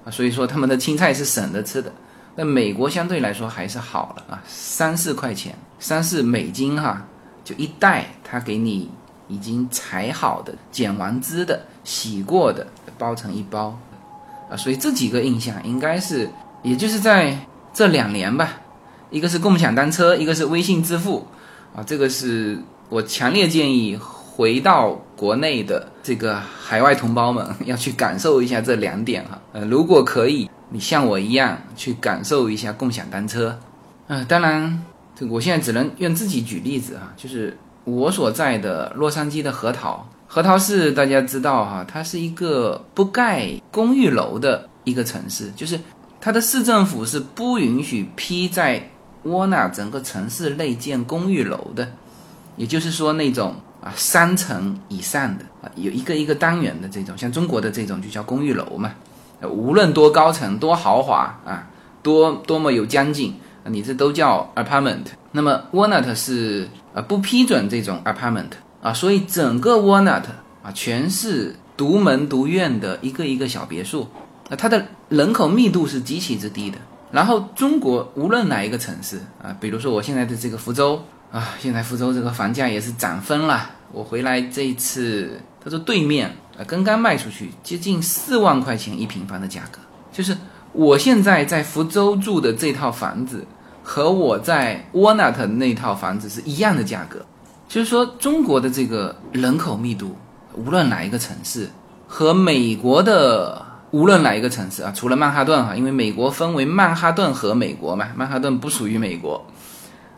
[0.06, 1.94] 啊，所以说他们的青菜是省着吃的，
[2.36, 7.06] 那美国相对来说还是好了啊，三四块钱，三四美金哈，
[7.44, 8.90] 就一袋，他给你
[9.28, 12.66] 已经裁好的、剪完枝的、洗过的，
[12.98, 13.78] 包成一包，
[14.50, 16.30] 啊，所以这几个印象应该是，
[16.62, 17.38] 也就是在
[17.74, 18.62] 这两年吧，
[19.10, 21.28] 一个是共享单车，一个是微信支付，
[21.76, 22.58] 啊，这个是
[22.90, 24.00] 我强烈建议。
[24.36, 33.56] 回到国内的这个海外同胞们要去感受一下这两点哈，呃，如果可以，你像我一样去感受一下共享单车，
[34.08, 34.84] 呃，当然，
[35.16, 45.80] 这我现在只能用自己举例子哈，就是我所在的洛杉矶的核桃，核桃市大家知道哈，它是一个不盖公寓楼的一个城市，就是
[46.20, 48.90] 它的市政府是不允许批在
[49.24, 51.92] 沃纳整个城市内建公寓楼的，
[52.58, 53.56] 也就是说那种。
[53.84, 58.94] 啊，三层以上的啊，有一个一个单元的这种，像中国的这种就叫公寓楼嘛。
[59.42, 61.68] 无论多高层、多豪华啊，
[62.02, 65.06] 多多么有将劲啊，你这都叫 apartment。
[65.32, 70.24] 那么 Walnut 是呃不批准这种 apartment 啊，所以整个 Walnut
[70.62, 74.08] 啊全是独门独院的一个一个小别墅
[74.50, 76.78] 啊，它的人口密度是极其之低的。
[77.12, 81.04] 然后中国无论哪一个城市啊，比如说我现在的这个福州。
[81.32, 83.68] 啊，现在福州这个房价也是涨疯了。
[83.92, 89.80] 我回来这一次，他说对面啊刚刚卖出去接近四万块钱一平方的价格，
[90.12, 90.38] 就是
[90.74, 93.46] 我现在在福州住的这套房子
[93.82, 97.26] 和我在 Walnut 那套房子是一样的价格。
[97.70, 100.16] 就是说，中国的这个人口密度，
[100.54, 101.70] 无论哪一个城市，
[102.08, 109.44] 和美国的无论哪一个城市啊，除了曼哈顿哈，因为美国分为曼哈顿和美国嘛，曼哈顿不属于美国。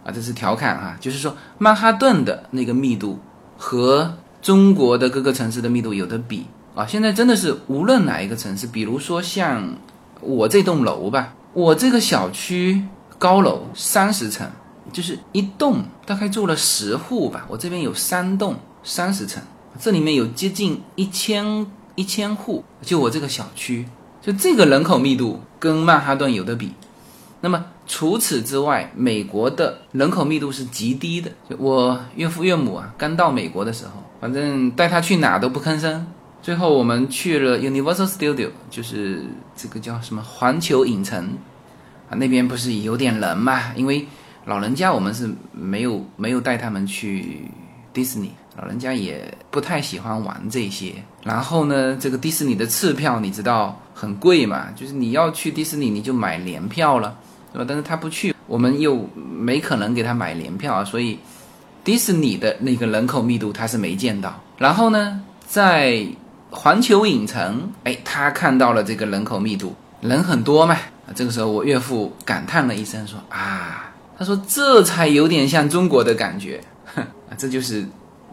[0.03, 3.19] 啊，这是调侃哈，就是说曼哈顿的那个密度
[3.57, 6.86] 和中国的各个城市的密度有的比啊。
[6.86, 9.63] 现在真的是无论哪一个城市，比如说像
[10.22, 12.84] 我这栋楼吧，我这个小区
[13.18, 14.49] 高楼三十层，
[14.91, 17.45] 就是一栋大概住了十户吧。
[17.47, 19.41] 我这边有三栋三十层，
[19.80, 23.86] 这里面有接近一千一千户，就我这个小区，
[24.22, 26.74] 就这个人口密度跟曼哈顿有的比。
[27.41, 31.30] 那么除此之外，美国的人口密度是极低的。
[31.47, 36.07] 就我岳父岳母啊，刚到美国的时候，反正带他去哪都不吭声。
[36.45, 39.25] 最后我们去了 Universal Studio，就是
[39.55, 41.35] 这个叫什么环球影城
[42.07, 43.73] 啊，那边不是有点人嘛？
[43.75, 44.05] 因为
[44.45, 47.49] 老人家我们是没有没有带他们去
[47.91, 50.93] 迪士尼，老人家也不太喜欢玩这些。
[51.23, 54.67] 然后呢，这个迪士尼的次票你知道很贵嘛？
[54.75, 57.17] 就是你要去迪士尼，你就买年票了。
[57.51, 57.65] 对吧？
[57.67, 61.17] 但是他不去，我们又没可能给他买联票啊，所以
[61.83, 64.39] 迪士尼的那个人口密度他是没见到。
[64.59, 66.05] 然后呢，在
[66.56, 70.78] 环球影城，哎，他看到了这个人口密度，人很多嘛。
[71.14, 76.60] 这个时候我岳父感叹了一声说：“啊，他说这才有点像中国的感觉，
[76.95, 77.06] 啊，
[77.38, 77.86] 这就是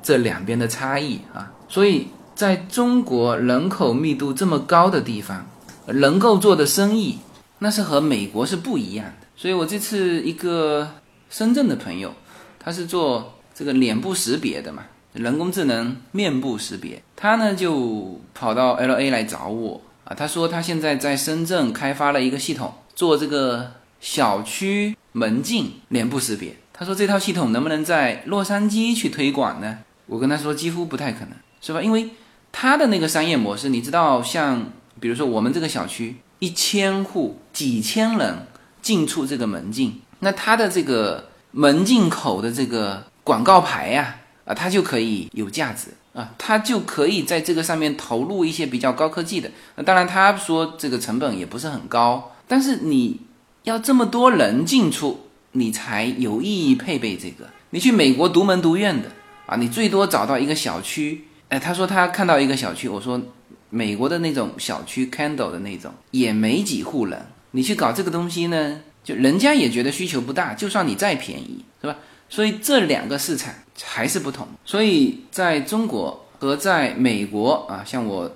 [0.02, 1.52] 这两边的差异啊。
[1.68, 5.44] 所以在中国人口密度这么高的地方，
[5.86, 7.18] 能够做的生意，
[7.58, 9.26] 那是和美国是不一样的。
[9.36, 10.88] 所以我这次一个
[11.28, 12.14] 深圳的朋友，
[12.58, 26.56] 他是做这个脸部识别的嘛，人工智能面部识别，他呢就跑到 L A 来找我啊，他说他现在在深圳开发了一个系统，做这个小区门禁脸部识别。
[26.72, 29.78] 他说这套系统能不能在洛杉矶去推广呢？
[30.06, 31.30] 我跟他说几乎不太可能。
[31.64, 31.80] 是吧？
[31.80, 32.10] 因为
[32.50, 38.46] 他的那个商业模式，你知道，像比如说我们这个小区一千户几千人
[38.80, 49.50] 进出这个门禁，那他的这个门禁口的这个广告牌呀，啊它就可以有价值啊，它就可以在这个上面投入一些比较高科技的。
[49.76, 53.20] 那当然，他说这个成本也不是很高，但是你
[53.62, 57.48] 要这么多人进出，你才有意义配备这个。
[57.70, 59.10] 你去美国独门独院的
[59.46, 61.24] 啊，你最多找到一个小区。
[61.48, 63.20] 哎，他说他看到一个小区，我说
[63.70, 71.96] 美国的那种小区 candle 的那种也没几户人，你去搞这个东西呢，就人家也觉得需求不大，就算你再便宜，是吧？
[72.32, 73.52] 所以这两个市场
[73.84, 74.48] 还是不同。
[74.64, 78.32] 所以在中国和在美国啊，像我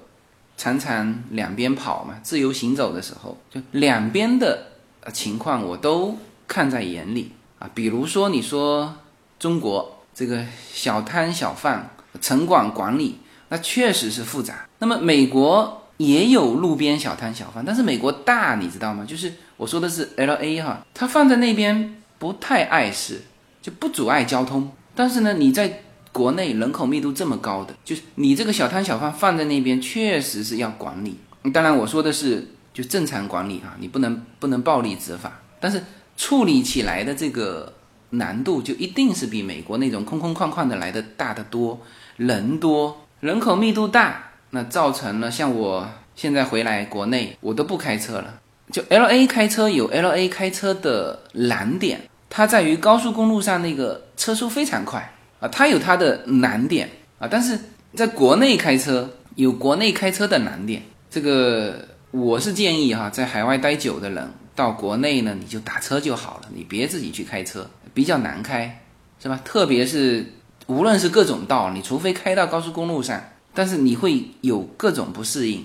[0.58, 4.72] 常常两边跑嘛，自由行走的时候，就两边的
[5.12, 7.70] 情况我都看在眼里啊。
[7.74, 8.96] 比如说你说
[9.38, 11.90] 中国这个小摊小贩。
[12.18, 13.18] 城管管理
[13.50, 14.66] 那确实是复杂。
[14.78, 19.04] 那么美国也有路边小摊小贩，但是美国大，你知道吗？
[19.06, 23.20] 就是我说的是 L A 哈，它放在那边不太碍事，
[23.66, 24.70] 就不阻碍交通。
[24.94, 31.18] 但是呢，你在国内人口密度这么高的，就是你这个小摊小贩放在那边，确实是要管理。
[31.52, 35.82] 当然我说的是就正常管理哈，你不能不能暴力执法，但是
[36.16, 37.74] 处理起来的这个
[38.10, 41.80] 难度就一定是比美国那种空空旷旷的来的大得多。
[42.16, 48.40] 人多，人口密度大，那造成了像我现在回来国内，我都不开车了。
[48.72, 55.10] 就 L A 开车有 L A 开车的难点，它在于高速公路上那个车速非常快
[55.40, 56.86] 啊，它有它的难点
[57.18, 57.26] 啊。
[57.30, 57.58] 但是
[57.94, 68.82] 在国内开车有国内开车的难点，这个我是建议哈，在海外待久的人到国内呢，你就打车就好了，你别自己去开车，比较难开，
[69.18, 69.40] 是吧？
[69.42, 70.26] 特别是。
[70.66, 73.18] 无论是各种道，你除非开到高速公路上，
[73.54, 75.64] 但是你会有各种不适应，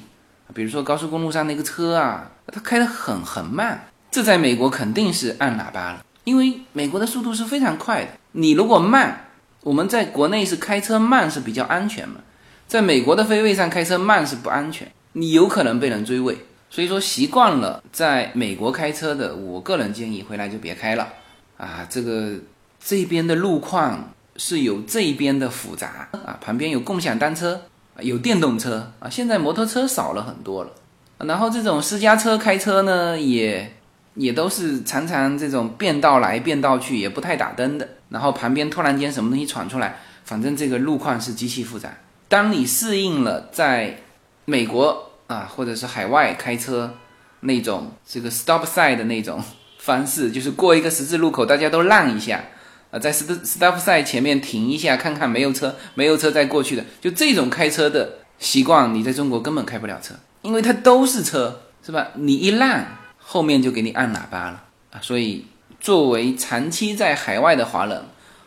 [0.53, 8.11] 比如说高速公路上那个车啊，它开得很很慢，这在美国肯定是按喇叭了，因为美国的速度是非常快的。
[8.31, 9.25] 你如果慢，
[9.63, 12.21] 我们在国内是开车慢是比较安全嘛，
[12.69, 16.37] 在美国的飞位上开车慢是不安全，你有可能被人追尾。
[16.69, 21.09] 所以说习惯了在美国开车的，我个人建议回来就别开了
[21.57, 22.35] 啊，这个
[22.81, 24.13] 这边的路况。
[24.37, 27.61] 是有这边的复杂啊，旁边有共享单车，
[27.99, 30.71] 有电动车啊，现在摩托车少了很多了，
[31.17, 33.71] 然后这种私家车开车呢，也
[34.15, 41.89] 也都是常常这种变道来变道去，也不太打灯的，然后旁边突然间什么东西闯出来，反正这个路况是极其复杂。
[42.27, 43.97] 当你适应了在
[44.45, 46.95] 美国啊，或者是海外开车
[47.41, 49.43] 那种这个 stop sign 的那种
[49.79, 52.43] 方式，就是过一个十字路口，大家都让一下。
[52.91, 62.09] 啊，在 stop stop 赛前面停一下，看看没有车，没有车再过去的，就这种开车的习惯，你在中国根本开不了车，因为它都是车，是吧？
[62.15, 62.85] 你一让，
[63.21, 64.99] 后面就给你按喇叭了啊！
[65.01, 65.45] 所以，
[65.79, 68.03] 作为长期在海外的华人，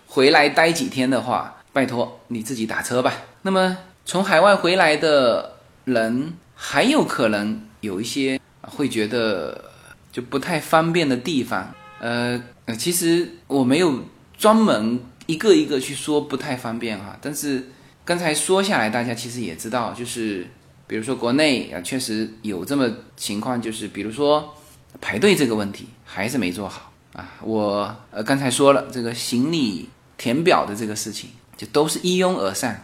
[0.06, 3.12] 回来待几天的话，拜托你自己打车吧。
[3.42, 9.70] 那么，从海外回来的人，还有可能有一些会觉得
[10.12, 12.42] 就不太方便的地方，呃，
[12.78, 14.04] 其实我没有。
[14.36, 17.64] 专门一个一个去说不太方便哈，但是
[18.04, 20.44] 刚才说下来，大家其实也知道，就是
[20.88, 24.52] 比如说国内啊，确实有这么情况，就是比如说
[25.00, 27.34] 排队这个问题还是没做好啊。
[27.42, 32.74] 我呃刚才说了这个行李填表的这个事情，就都是一拥而上。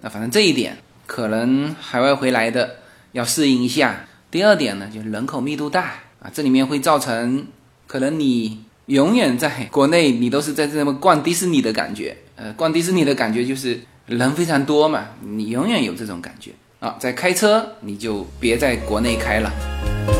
[0.00, 2.76] 那反正这一点可能海外回来的
[3.12, 4.06] 要适应一下。
[4.30, 7.46] 第二点呢，就是人口密度大啊，这里面会造成
[7.86, 8.64] 可能你。
[8.86, 12.16] 永远在国内，你都是在这么逛迪士尼的感觉。
[12.34, 16.50] 呃，逛迪士尼的感觉就是人非常多嘛，你永远有这种感觉
[16.80, 16.96] 啊。
[16.98, 20.19] 在开车，你就别在国内开了。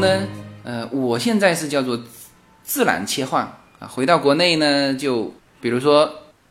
[0.00, 0.26] 呢，
[0.64, 2.00] 呃，我现在是叫做
[2.62, 3.44] 自然切换
[3.78, 5.34] 啊，回到国内呢就。
[5.60, 6.08] 比如说，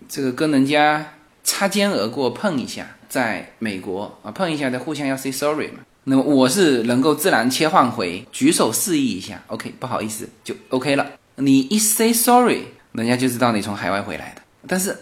[0.10, 5.80] 这个跟人家擦肩而过碰一下，在美国啊碰一下，再互相要 say sorry 嘛。
[6.04, 11.10] 那么我是能够自然切换回举手示意一下，OK，不好意思就 OK 了。
[11.36, 14.42] 你一 say sorry，人家就知道你从海外回来的。
[14.68, 14.94] 但是，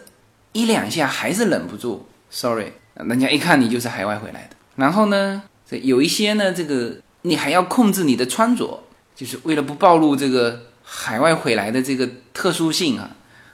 [0.51, 4.55] 一两下还是忍不住 sorry，人家一看你就是海外回来的。
[4.75, 6.95] 然后呢，这有一些呢，这个
[7.25, 8.83] 你还要控制你的穿着，
[9.15, 13.09] 就是为了不暴露这个海外回来的这个特殊性啊。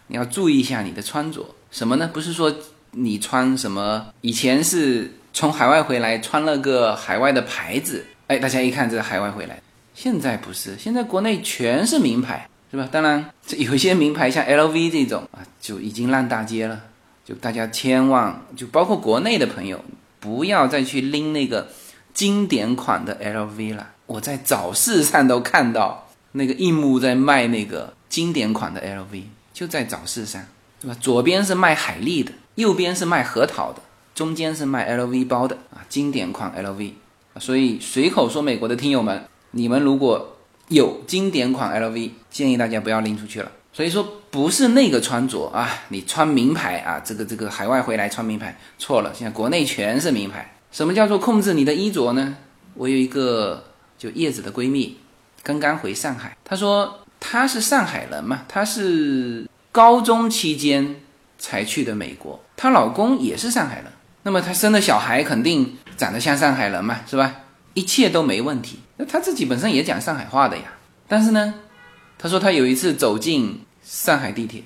[0.08, 2.10] 你要注意一下你的穿着，什么呢？
[2.14, 2.54] 不是说
[2.92, 9.62] 你穿什么，以前是从海外回来穿了个海外的牌子，哎，大家一看这是海外回来。
[9.96, 12.90] 现在不是，现在国内全是名牌，是吧？
[12.92, 16.82] 当然，这有一些名牌像 LV 这种啊，就已经烂大街了。
[17.24, 19.82] 就大家千万，就包括国内的朋友，
[20.20, 21.70] 不要再去拎那个
[22.14, 23.90] 经典款的 LV 了。
[24.06, 29.24] 我在早市上都看到那个印木在卖那个经典款的 LV。
[29.54, 30.42] 就在早市上，
[30.80, 30.98] 对吧？
[31.00, 33.82] 左边是卖海利的，右边是卖核桃的，
[34.16, 36.94] 中间是卖 LV 包的啊，经典款 LV。
[37.38, 40.38] 所以随口说美国的听友们，你们如果
[40.70, 43.52] 有经典款 LV，建议大家不要拎出去了。
[43.74, 49.14] 所以说不是那个穿着啊，你穿名牌啊，这个这个海外回来穿名牌错了。
[49.14, 50.56] 现在国内全是名牌。
[50.72, 52.38] 什么叫做控制你的衣着呢？
[52.74, 53.66] 我有一个
[53.98, 54.98] 就叶子的闺蜜，
[55.44, 59.48] 刚刚回上海，她说她是上海人嘛，她是。
[59.74, 60.98] 高中期间
[61.40, 63.86] 才去的美国，她老公也是上海人，
[64.24, 67.34] 那么她生的小孩肯定长得像上海人嘛，是吧？
[67.74, 68.80] 一切都没问题。
[68.98, 70.64] 那她自己本身也讲上海话的呀，
[71.08, 71.54] 但是呢，
[72.18, 74.62] 她说她有一次走进上海地铁，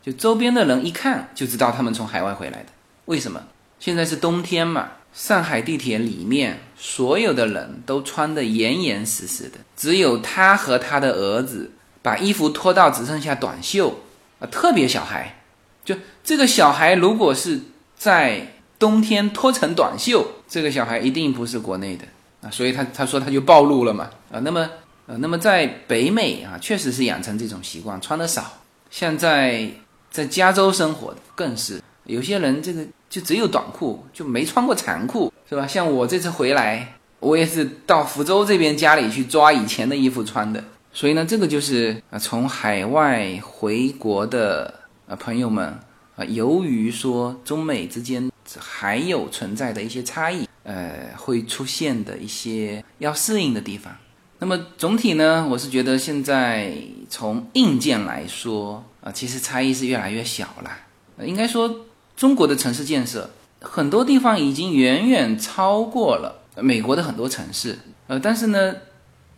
[0.00, 2.66] 就周边的人一看就知道他们从海外回来的。
[3.06, 3.42] 为什么？
[3.80, 11.70] 现在是冬天嘛，上海地铁里面所有的人都穿得严严实实的，只有他和他的儿子
[12.02, 14.00] 把衣服脱到只剩下短袖。
[14.40, 15.42] 啊特别小孩，
[15.84, 15.94] 就
[16.24, 17.60] 这个小孩如果是
[17.96, 22.04] 在冬天脱成短袖，这个小孩一定不是国内的
[22.42, 24.68] 啊，所以他他说他就暴露了嘛啊，那么
[25.06, 28.60] 呃，那么在北美啊，确实是养成这种习惯，穿的少。
[28.90, 29.70] 像在
[30.10, 32.84] 在加州生活更是有些人这个
[33.14, 35.64] 就只有短裤，就没穿过长裤，是吧？
[35.68, 40.64] 像我这次回来，我也是到福州这边家里去抓以前的衣服穿的。
[40.92, 44.74] 所以呢，这个就是啊，从海外回国的
[45.06, 45.78] 啊朋友们
[46.16, 53.94] 啊，由于说中美之间还有存在的一些差异，呃，会出现的一些要适应的地方。
[54.40, 56.74] 那么总体呢，我是觉得现在
[57.08, 61.24] 从硬件来说啊，其实差异是越来越小了。
[61.24, 61.72] 应该说，
[62.16, 67.78] 中国的城市建设很多地方已经远远超过了美国的很多城市。
[68.06, 68.74] 呃，但是呢。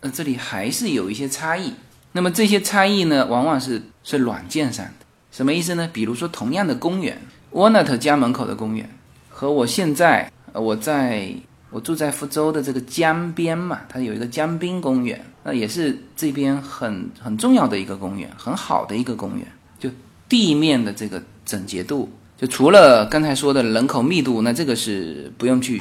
[0.00, 1.72] 呃这里还是有一些差异，
[2.12, 5.88] 那么这些差异呢，往往是是软件上的，什么意思呢？
[5.90, 7.18] 比如说同样的公园
[7.50, 8.88] ，Walnut 家门口的公园，
[9.30, 11.32] 和我现在我在
[11.70, 19.46] 我住在福州的这个江边嘛，它有一个江滨公园，那也是这边很很重要的一个公园，很好的一个公园，
[19.78, 19.88] 就
[20.28, 25.80] 地面的这个整洁度，就除了刚才说的人口密度，那这个是不用去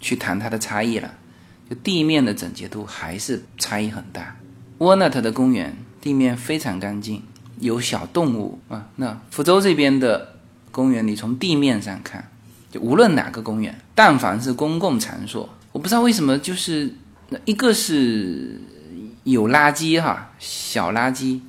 [0.00, 1.12] 去谈它的差异了。
[1.68, 4.36] 就地面的整洁度还是差异很大。
[4.78, 7.22] 沃纳特的公园地面非常干净，
[7.58, 8.86] 有小动物啊。
[8.94, 10.36] 那福州这边的
[10.70, 12.30] 公园，你从地面上看，
[12.70, 16.94] 就无论哪个公园，但凡是公共场所，我不知道为什么，就是
[17.30, 18.60] 那一个是
[19.24, 21.40] 有垃圾哈，小垃圾，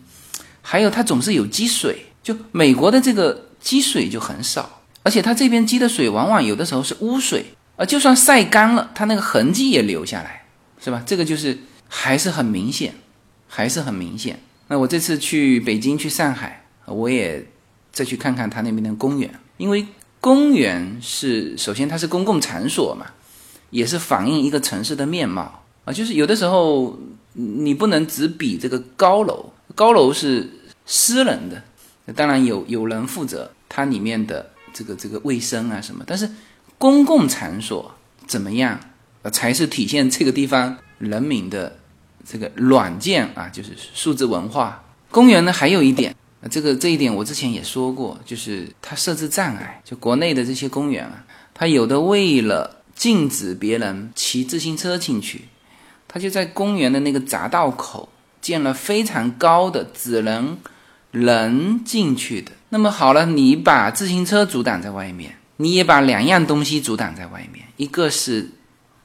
[0.63, 2.05] 还有它总是有积水。
[2.23, 7.47] 就美国的这个积水就很少，而且它这边积的水往往有的时候是污水。
[7.75, 10.45] 啊，就算晒干了，它那个痕迹也留下来，
[10.81, 11.03] 是吧？
[11.05, 11.59] 这个就是
[11.89, 12.95] 还是很明显，
[13.45, 14.39] 还是很明显。
[14.69, 17.45] 那我这次去北京、去上海，我也
[17.91, 19.85] 再去看看他那边的公园，因为
[20.21, 23.07] 公园是首先它是公共场所嘛，
[23.69, 25.91] 也是反映一个城市的面貌啊。
[25.91, 26.97] 就是有的时候
[27.33, 30.49] 你不能只比这个高楼，高楼是
[30.87, 36.29] 私人的，当然有有人负责它里面的这个这个卫生啊什么，但是。
[36.79, 37.91] 公共场所
[38.27, 38.79] 怎么样，
[39.33, 41.75] 才是体现这个地方人民的
[42.23, 44.83] 这个软件啊，就是数字文化。
[45.09, 46.15] 公园呢，还有一点，
[46.51, 49.81] 这个这一点我之前也说过，就是它设置障碍。
[49.83, 51.25] 就国内的这些公园啊，
[51.55, 55.45] 它有的为了禁止别人骑自行车进去，
[56.07, 58.07] 它就在公园的那个匝道口
[58.39, 60.55] 建了非常高的只能
[61.11, 62.51] 人进去的。
[62.69, 68.49] 那么好了，你把自行车阻挡在外面，你也把两样东西阻挡在外面，一个是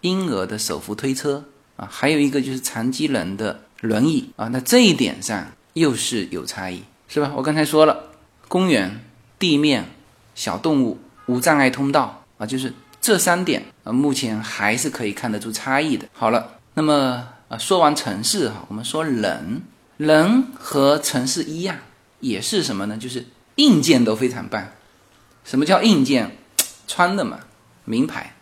[0.01, 1.45] 婴儿的手扶推车
[1.77, 4.49] 啊，还有一个就是残疾人的轮椅啊。
[4.49, 7.33] 那这一点上又是有差异，是吧？
[7.37, 8.11] 我刚才说了，
[8.49, 9.01] 公园
[9.39, 9.87] 地面、
[10.35, 16.09] 小动物、无障碍通道啊，就是这三点啊，目前还是可以看得出差异的。
[16.13, 19.63] 好了，那么啊，说完城市哈，我们说人，
[19.99, 21.77] 人和城市一样，
[22.23, 22.97] 也是什么呢？
[22.97, 24.67] 就是硬件都非常棒。
[25.45, 26.39] 什么叫硬件？
[26.87, 27.41] 穿的嘛，
[27.85, 28.33] 名牌。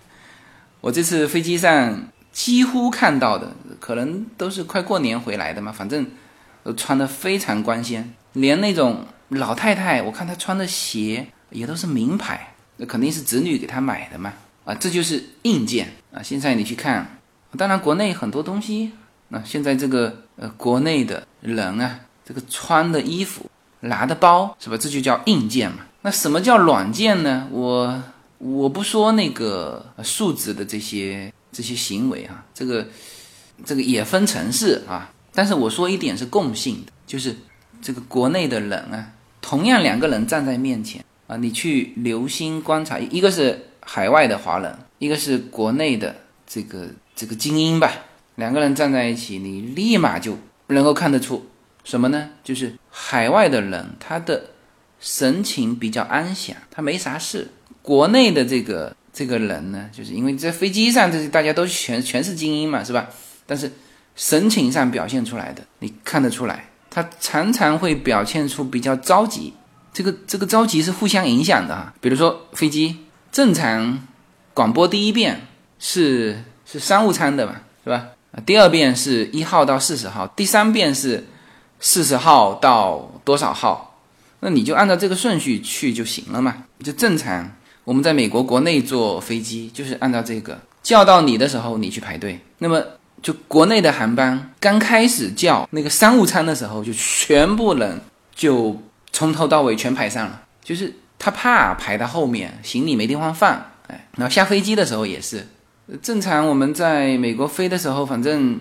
[0.81, 6.07] 我这次飞机上几乎看到的，可能都是快过年回来的嘛，反正
[6.63, 8.15] 都穿的非常光鲜。
[8.35, 14.33] 连那种老太太，我看她穿的鞋也都是名牌，那肯定是子女给她买的嘛。
[14.65, 16.23] 啊，这就是硬件啊。
[16.23, 17.19] 现在你去看，
[17.57, 18.93] 当然国内很多东西，
[19.29, 23.51] 那现在这个呃国内的人啊，这个穿的衣服、
[23.81, 24.77] 拿的包，是吧？
[24.77, 25.79] 这就叫硬件嘛。
[26.03, 27.49] 那什么叫软件呢？
[27.51, 28.03] 我
[28.39, 32.87] 我不说那个数字的这些这些行为啊，这个
[33.65, 35.11] 这个也分城市啊。
[35.33, 37.37] 但是我说一点是共性的，就是
[37.81, 46.17] 这个国内的人啊，同样两个人站在面前啊，你去留心观察，一个是海外的华人，一个是国内的
[46.47, 47.93] 这个这个精英吧，
[48.37, 50.37] 两个人站在一起，你立马就
[50.69, 51.47] 能够看得出
[51.85, 52.31] 什么呢？
[52.43, 54.51] 就是海外的人他的。
[55.03, 57.49] 神情比较安详，他没啥事。
[57.81, 63.09] 国内的这个这个人呢，就是因为在飞机上，这是大家都全全是精英嘛，是吧？
[63.47, 63.73] 但是
[64.15, 69.55] 神情上表现出来的，你看得出来，他常常会表现出比较着急。
[69.91, 71.95] 这个这个着急是互相影响的啊。
[72.03, 72.99] 比如说飞机
[73.33, 74.07] 正常
[74.53, 75.47] 广播第一遍
[75.79, 78.09] 是是商务舱的嘛，是吧？
[78.45, 81.25] 第二遍是一号到四十号，第三遍是
[81.81, 83.99] 四十号到多少号？
[84.41, 87.51] 那你就按照这个顺序去就行了嘛，就正常。
[87.85, 92.39] 我们在美国国内坐飞机就是按照这个叫到你的时候你去排队。
[92.59, 92.83] 那么
[93.23, 98.01] 就国内的航班刚开始叫那个商务舱的时候，就全部人
[98.35, 98.81] 就
[99.13, 103.53] 从头到尾全排上了，就是他怕排到后面行李没地方放。
[103.89, 105.47] 哎，然后下飞机的时候也是
[106.01, 106.47] 正常。
[106.47, 108.61] 我们在美国飞的时候，反正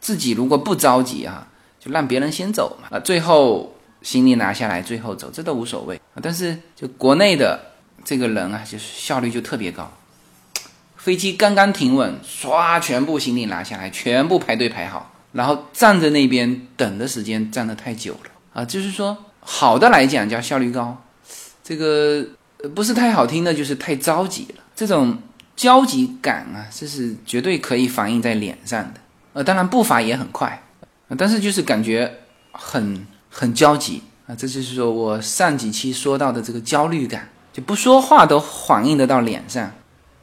[0.00, 1.48] 自己如果不着急啊，
[1.80, 2.96] 就让别人先走嘛。
[2.96, 3.74] 啊，最后。
[4.02, 6.00] 行李拿下来，最后走，这都无所谓。
[6.22, 7.60] 但是就国内的
[8.02, 9.92] 这个人啊，就是效率就特别高。
[10.96, 18.64] 飞机刚刚停稳，唰，全部行李拿下来，全部排队排好，然后站在那边等的时间站得太久了啊。
[18.64, 21.04] 就是说，好的来讲叫效率高，
[21.62, 22.26] 这个
[22.74, 24.64] 不是太好听的，就是太着急了。
[24.74, 25.18] 这种
[25.54, 29.00] 焦急感啊，这是绝对可以反映在脸上的。
[29.34, 30.62] 呃，当然步伐也很快，
[31.16, 32.12] 但是就是感觉
[32.52, 33.06] 很。
[33.32, 39.70] 很焦急啊，这就是说我上几期说到的这个焦虑感，就不说话都反映得到脸上。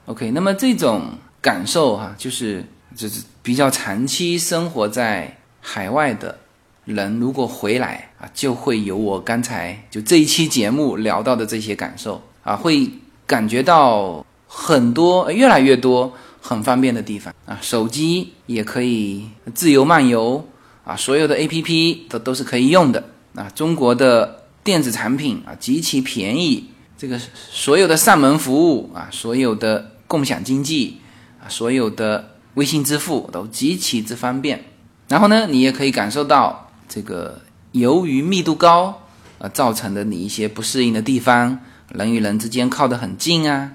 [0.08, 1.04] OK，那么这种
[1.40, 2.66] 感受哈，就是
[2.98, 6.38] 就是比较长期生活在海外的
[6.84, 12.92] 人，如果回来啊，就会有我刚才就这一期节目聊到的这些感受啊，会
[13.26, 16.12] 感觉到很多越来越多
[16.42, 20.46] 很方便的地方啊，手机也可以自由漫游。
[20.88, 23.04] 啊，所有的 A P P 都都是可以用的
[23.36, 23.52] 啊。
[23.54, 27.20] 中国的电子产品啊极其便宜，这个
[27.52, 31.02] 所有的上门服务啊，所有的共享经济
[31.44, 34.64] 啊，所有的微信支付都极其之方便。
[35.10, 37.42] 然后呢，你也可以感受到这个
[37.74, 39.02] 由于密度高
[39.40, 41.60] 啊造成的你一些不适应的地方，
[41.94, 43.74] 人与人之间靠得很近啊。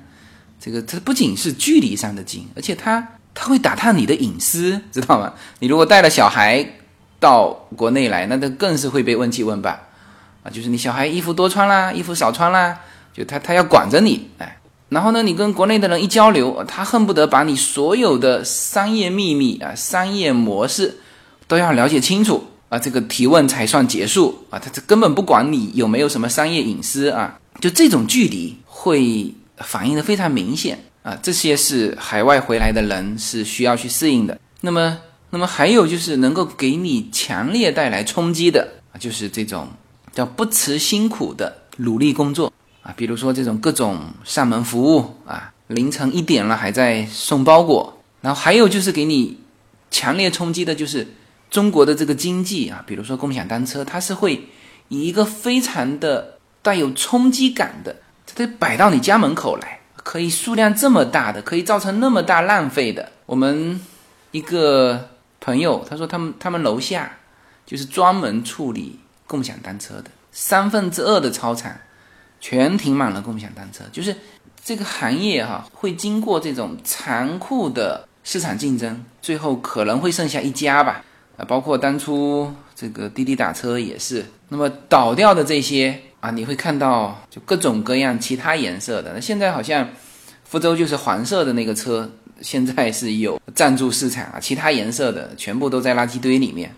[0.59, 5.35] 这个它不仅是距离上的近，而且它它会打探你的隐私，知道吗？
[5.59, 6.79] 你如果带了小孩。
[7.23, 9.70] 到国内来，那他更是会被问七问八，
[10.43, 12.77] 啊，就是你小孩衣服多穿啦，衣服少穿啦，
[13.14, 14.59] 就他他要管着你，哎，
[14.89, 20.99] 然后呢，你跟国内的人一交流，他恨不得把你所有的商业秘密啊、商业模式
[21.47, 34.99] 都要了解清楚啊，这个提问才算结束啊，他这根本不管你有没有什么商业隐私啊，就这种距离会反映的非常明显啊，这些是海外回来的人是需要去适应的，那么。
[35.35, 39.66] 那么还有就是能够给你强烈带来冲击的啊，就是这种
[40.12, 42.53] 叫不辞辛苦的努力工作
[42.83, 49.39] 啊，比如说这种各种上门服务啊，凌晨一点了还在送包裹，然后还有就是给你
[49.91, 51.14] 强烈冲击的就是
[51.51, 54.49] 中国的这个经济啊，比如说共享单车，它是会
[54.89, 63.12] 以一个非常的带有冲击感的，它得摆到你家门口来，可以数量这么大的，可以造成那么大浪费的。
[63.24, 63.80] 我们
[64.33, 65.09] 一个
[65.43, 67.12] 朋友他说，他们他们楼下
[67.66, 71.70] 就是专门处理共享单车的，三分之二的操场
[72.40, 74.16] 全停满了共享单车，就是
[74.64, 78.09] 这个行业哈会经过这种残酷的。
[78.24, 81.05] 市场竞争最后可能会剩下一家吧，
[81.36, 84.24] 啊，包括当初这个滴滴打车也是。
[84.49, 89.12] 那么倒掉的这些啊，你会看到就各种各样其他颜色的。
[89.12, 89.88] 那现在好像
[90.45, 92.09] 福州就是黄色的那个车，
[92.43, 96.74] 现在是有赞助市场啊，其他颜色的全部都在垃圾堆里面。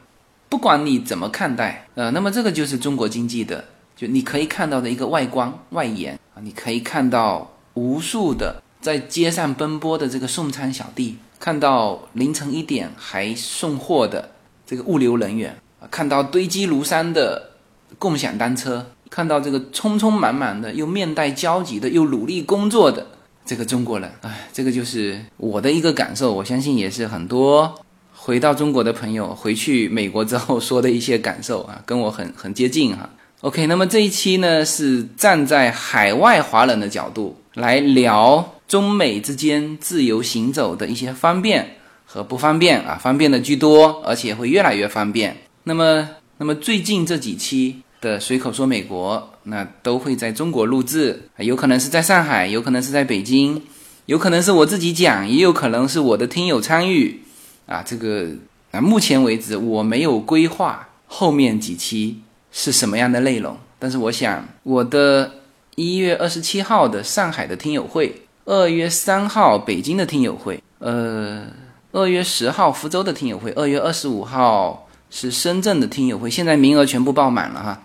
[0.49, 3.65] 不管你怎么看待，呃，那么这个就是中国经济的，
[3.97, 11.17] 就你可以看到的一个外观外延啊，你可以看到无数的在街上奔波的这个送餐小弟。
[11.41, 14.31] 看到凌晨一点还送货的
[14.65, 17.51] 这个物流人员啊，看到堆积如山的
[17.99, 23.07] 共享单车，看到这个匆匆忙忙的又面带焦急的又努力工作的
[23.45, 26.33] 这个中国人，哎，这个就是我的一个感受。
[26.33, 27.75] 我相信也是很多
[28.15, 33.09] 回到中国的朋友回去美国之后说的一些感受啊， 跟我很很接近哈。
[33.41, 38.51] OK，那么这一期呢是站在海外华人的角度来聊。
[38.67, 41.77] 中美之间自由行走的一些方便
[42.07, 45.37] 和不方便啊，方便的居多，而且会越来越方便。
[45.65, 53.63] 那么，那么最近这几期的随口说美国，那都会在中国录制，有可能是在上海，有可能是在北京，
[54.05, 57.23] 有可能是我自己讲，也有可能是我的听友参与
[57.67, 57.83] 啊。
[57.83, 58.29] 这个
[58.73, 62.21] 啊，目前为止我没有规划后面几期
[62.53, 65.33] 是什么样的内容，但是我想我的
[65.77, 68.21] 一月二十七号的上海的听友会。
[68.47, 71.47] 二月三号北京的听友会，呃，
[71.93, 76.29] 二月十号福州的听友会，二月二十五号是深圳的听友会。
[76.29, 77.83] 现在名额全部爆满了哈，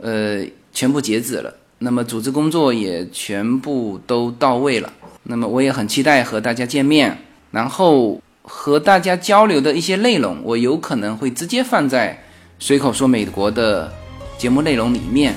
[0.00, 1.52] 呃，全部截止了。
[1.78, 4.92] 那么组织工作也全部都到位了。
[5.22, 7.16] 那么我也很期待和大家见面，
[7.50, 12.20] 然后和大家交流的一些内容，我有可能会直接放在
[12.58, 13.92] 随口说美国的
[14.36, 15.34] 节目内容里面。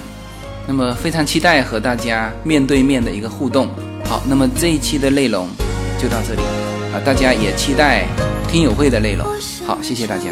[0.68, 3.68] 那么非常期待和大家面对面的一个互动。
[4.06, 5.48] 好，那么这一期的内容
[6.00, 6.42] 就到这里
[6.94, 8.08] 啊，大家也期待
[8.48, 9.26] 听友会的内容。
[9.66, 10.32] 好，谢谢大家。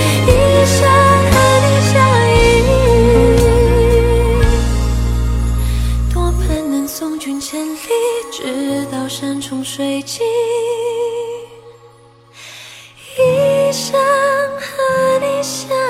[9.11, 10.25] 山重水尽，
[13.17, 13.99] 一生
[14.57, 15.80] 和你相。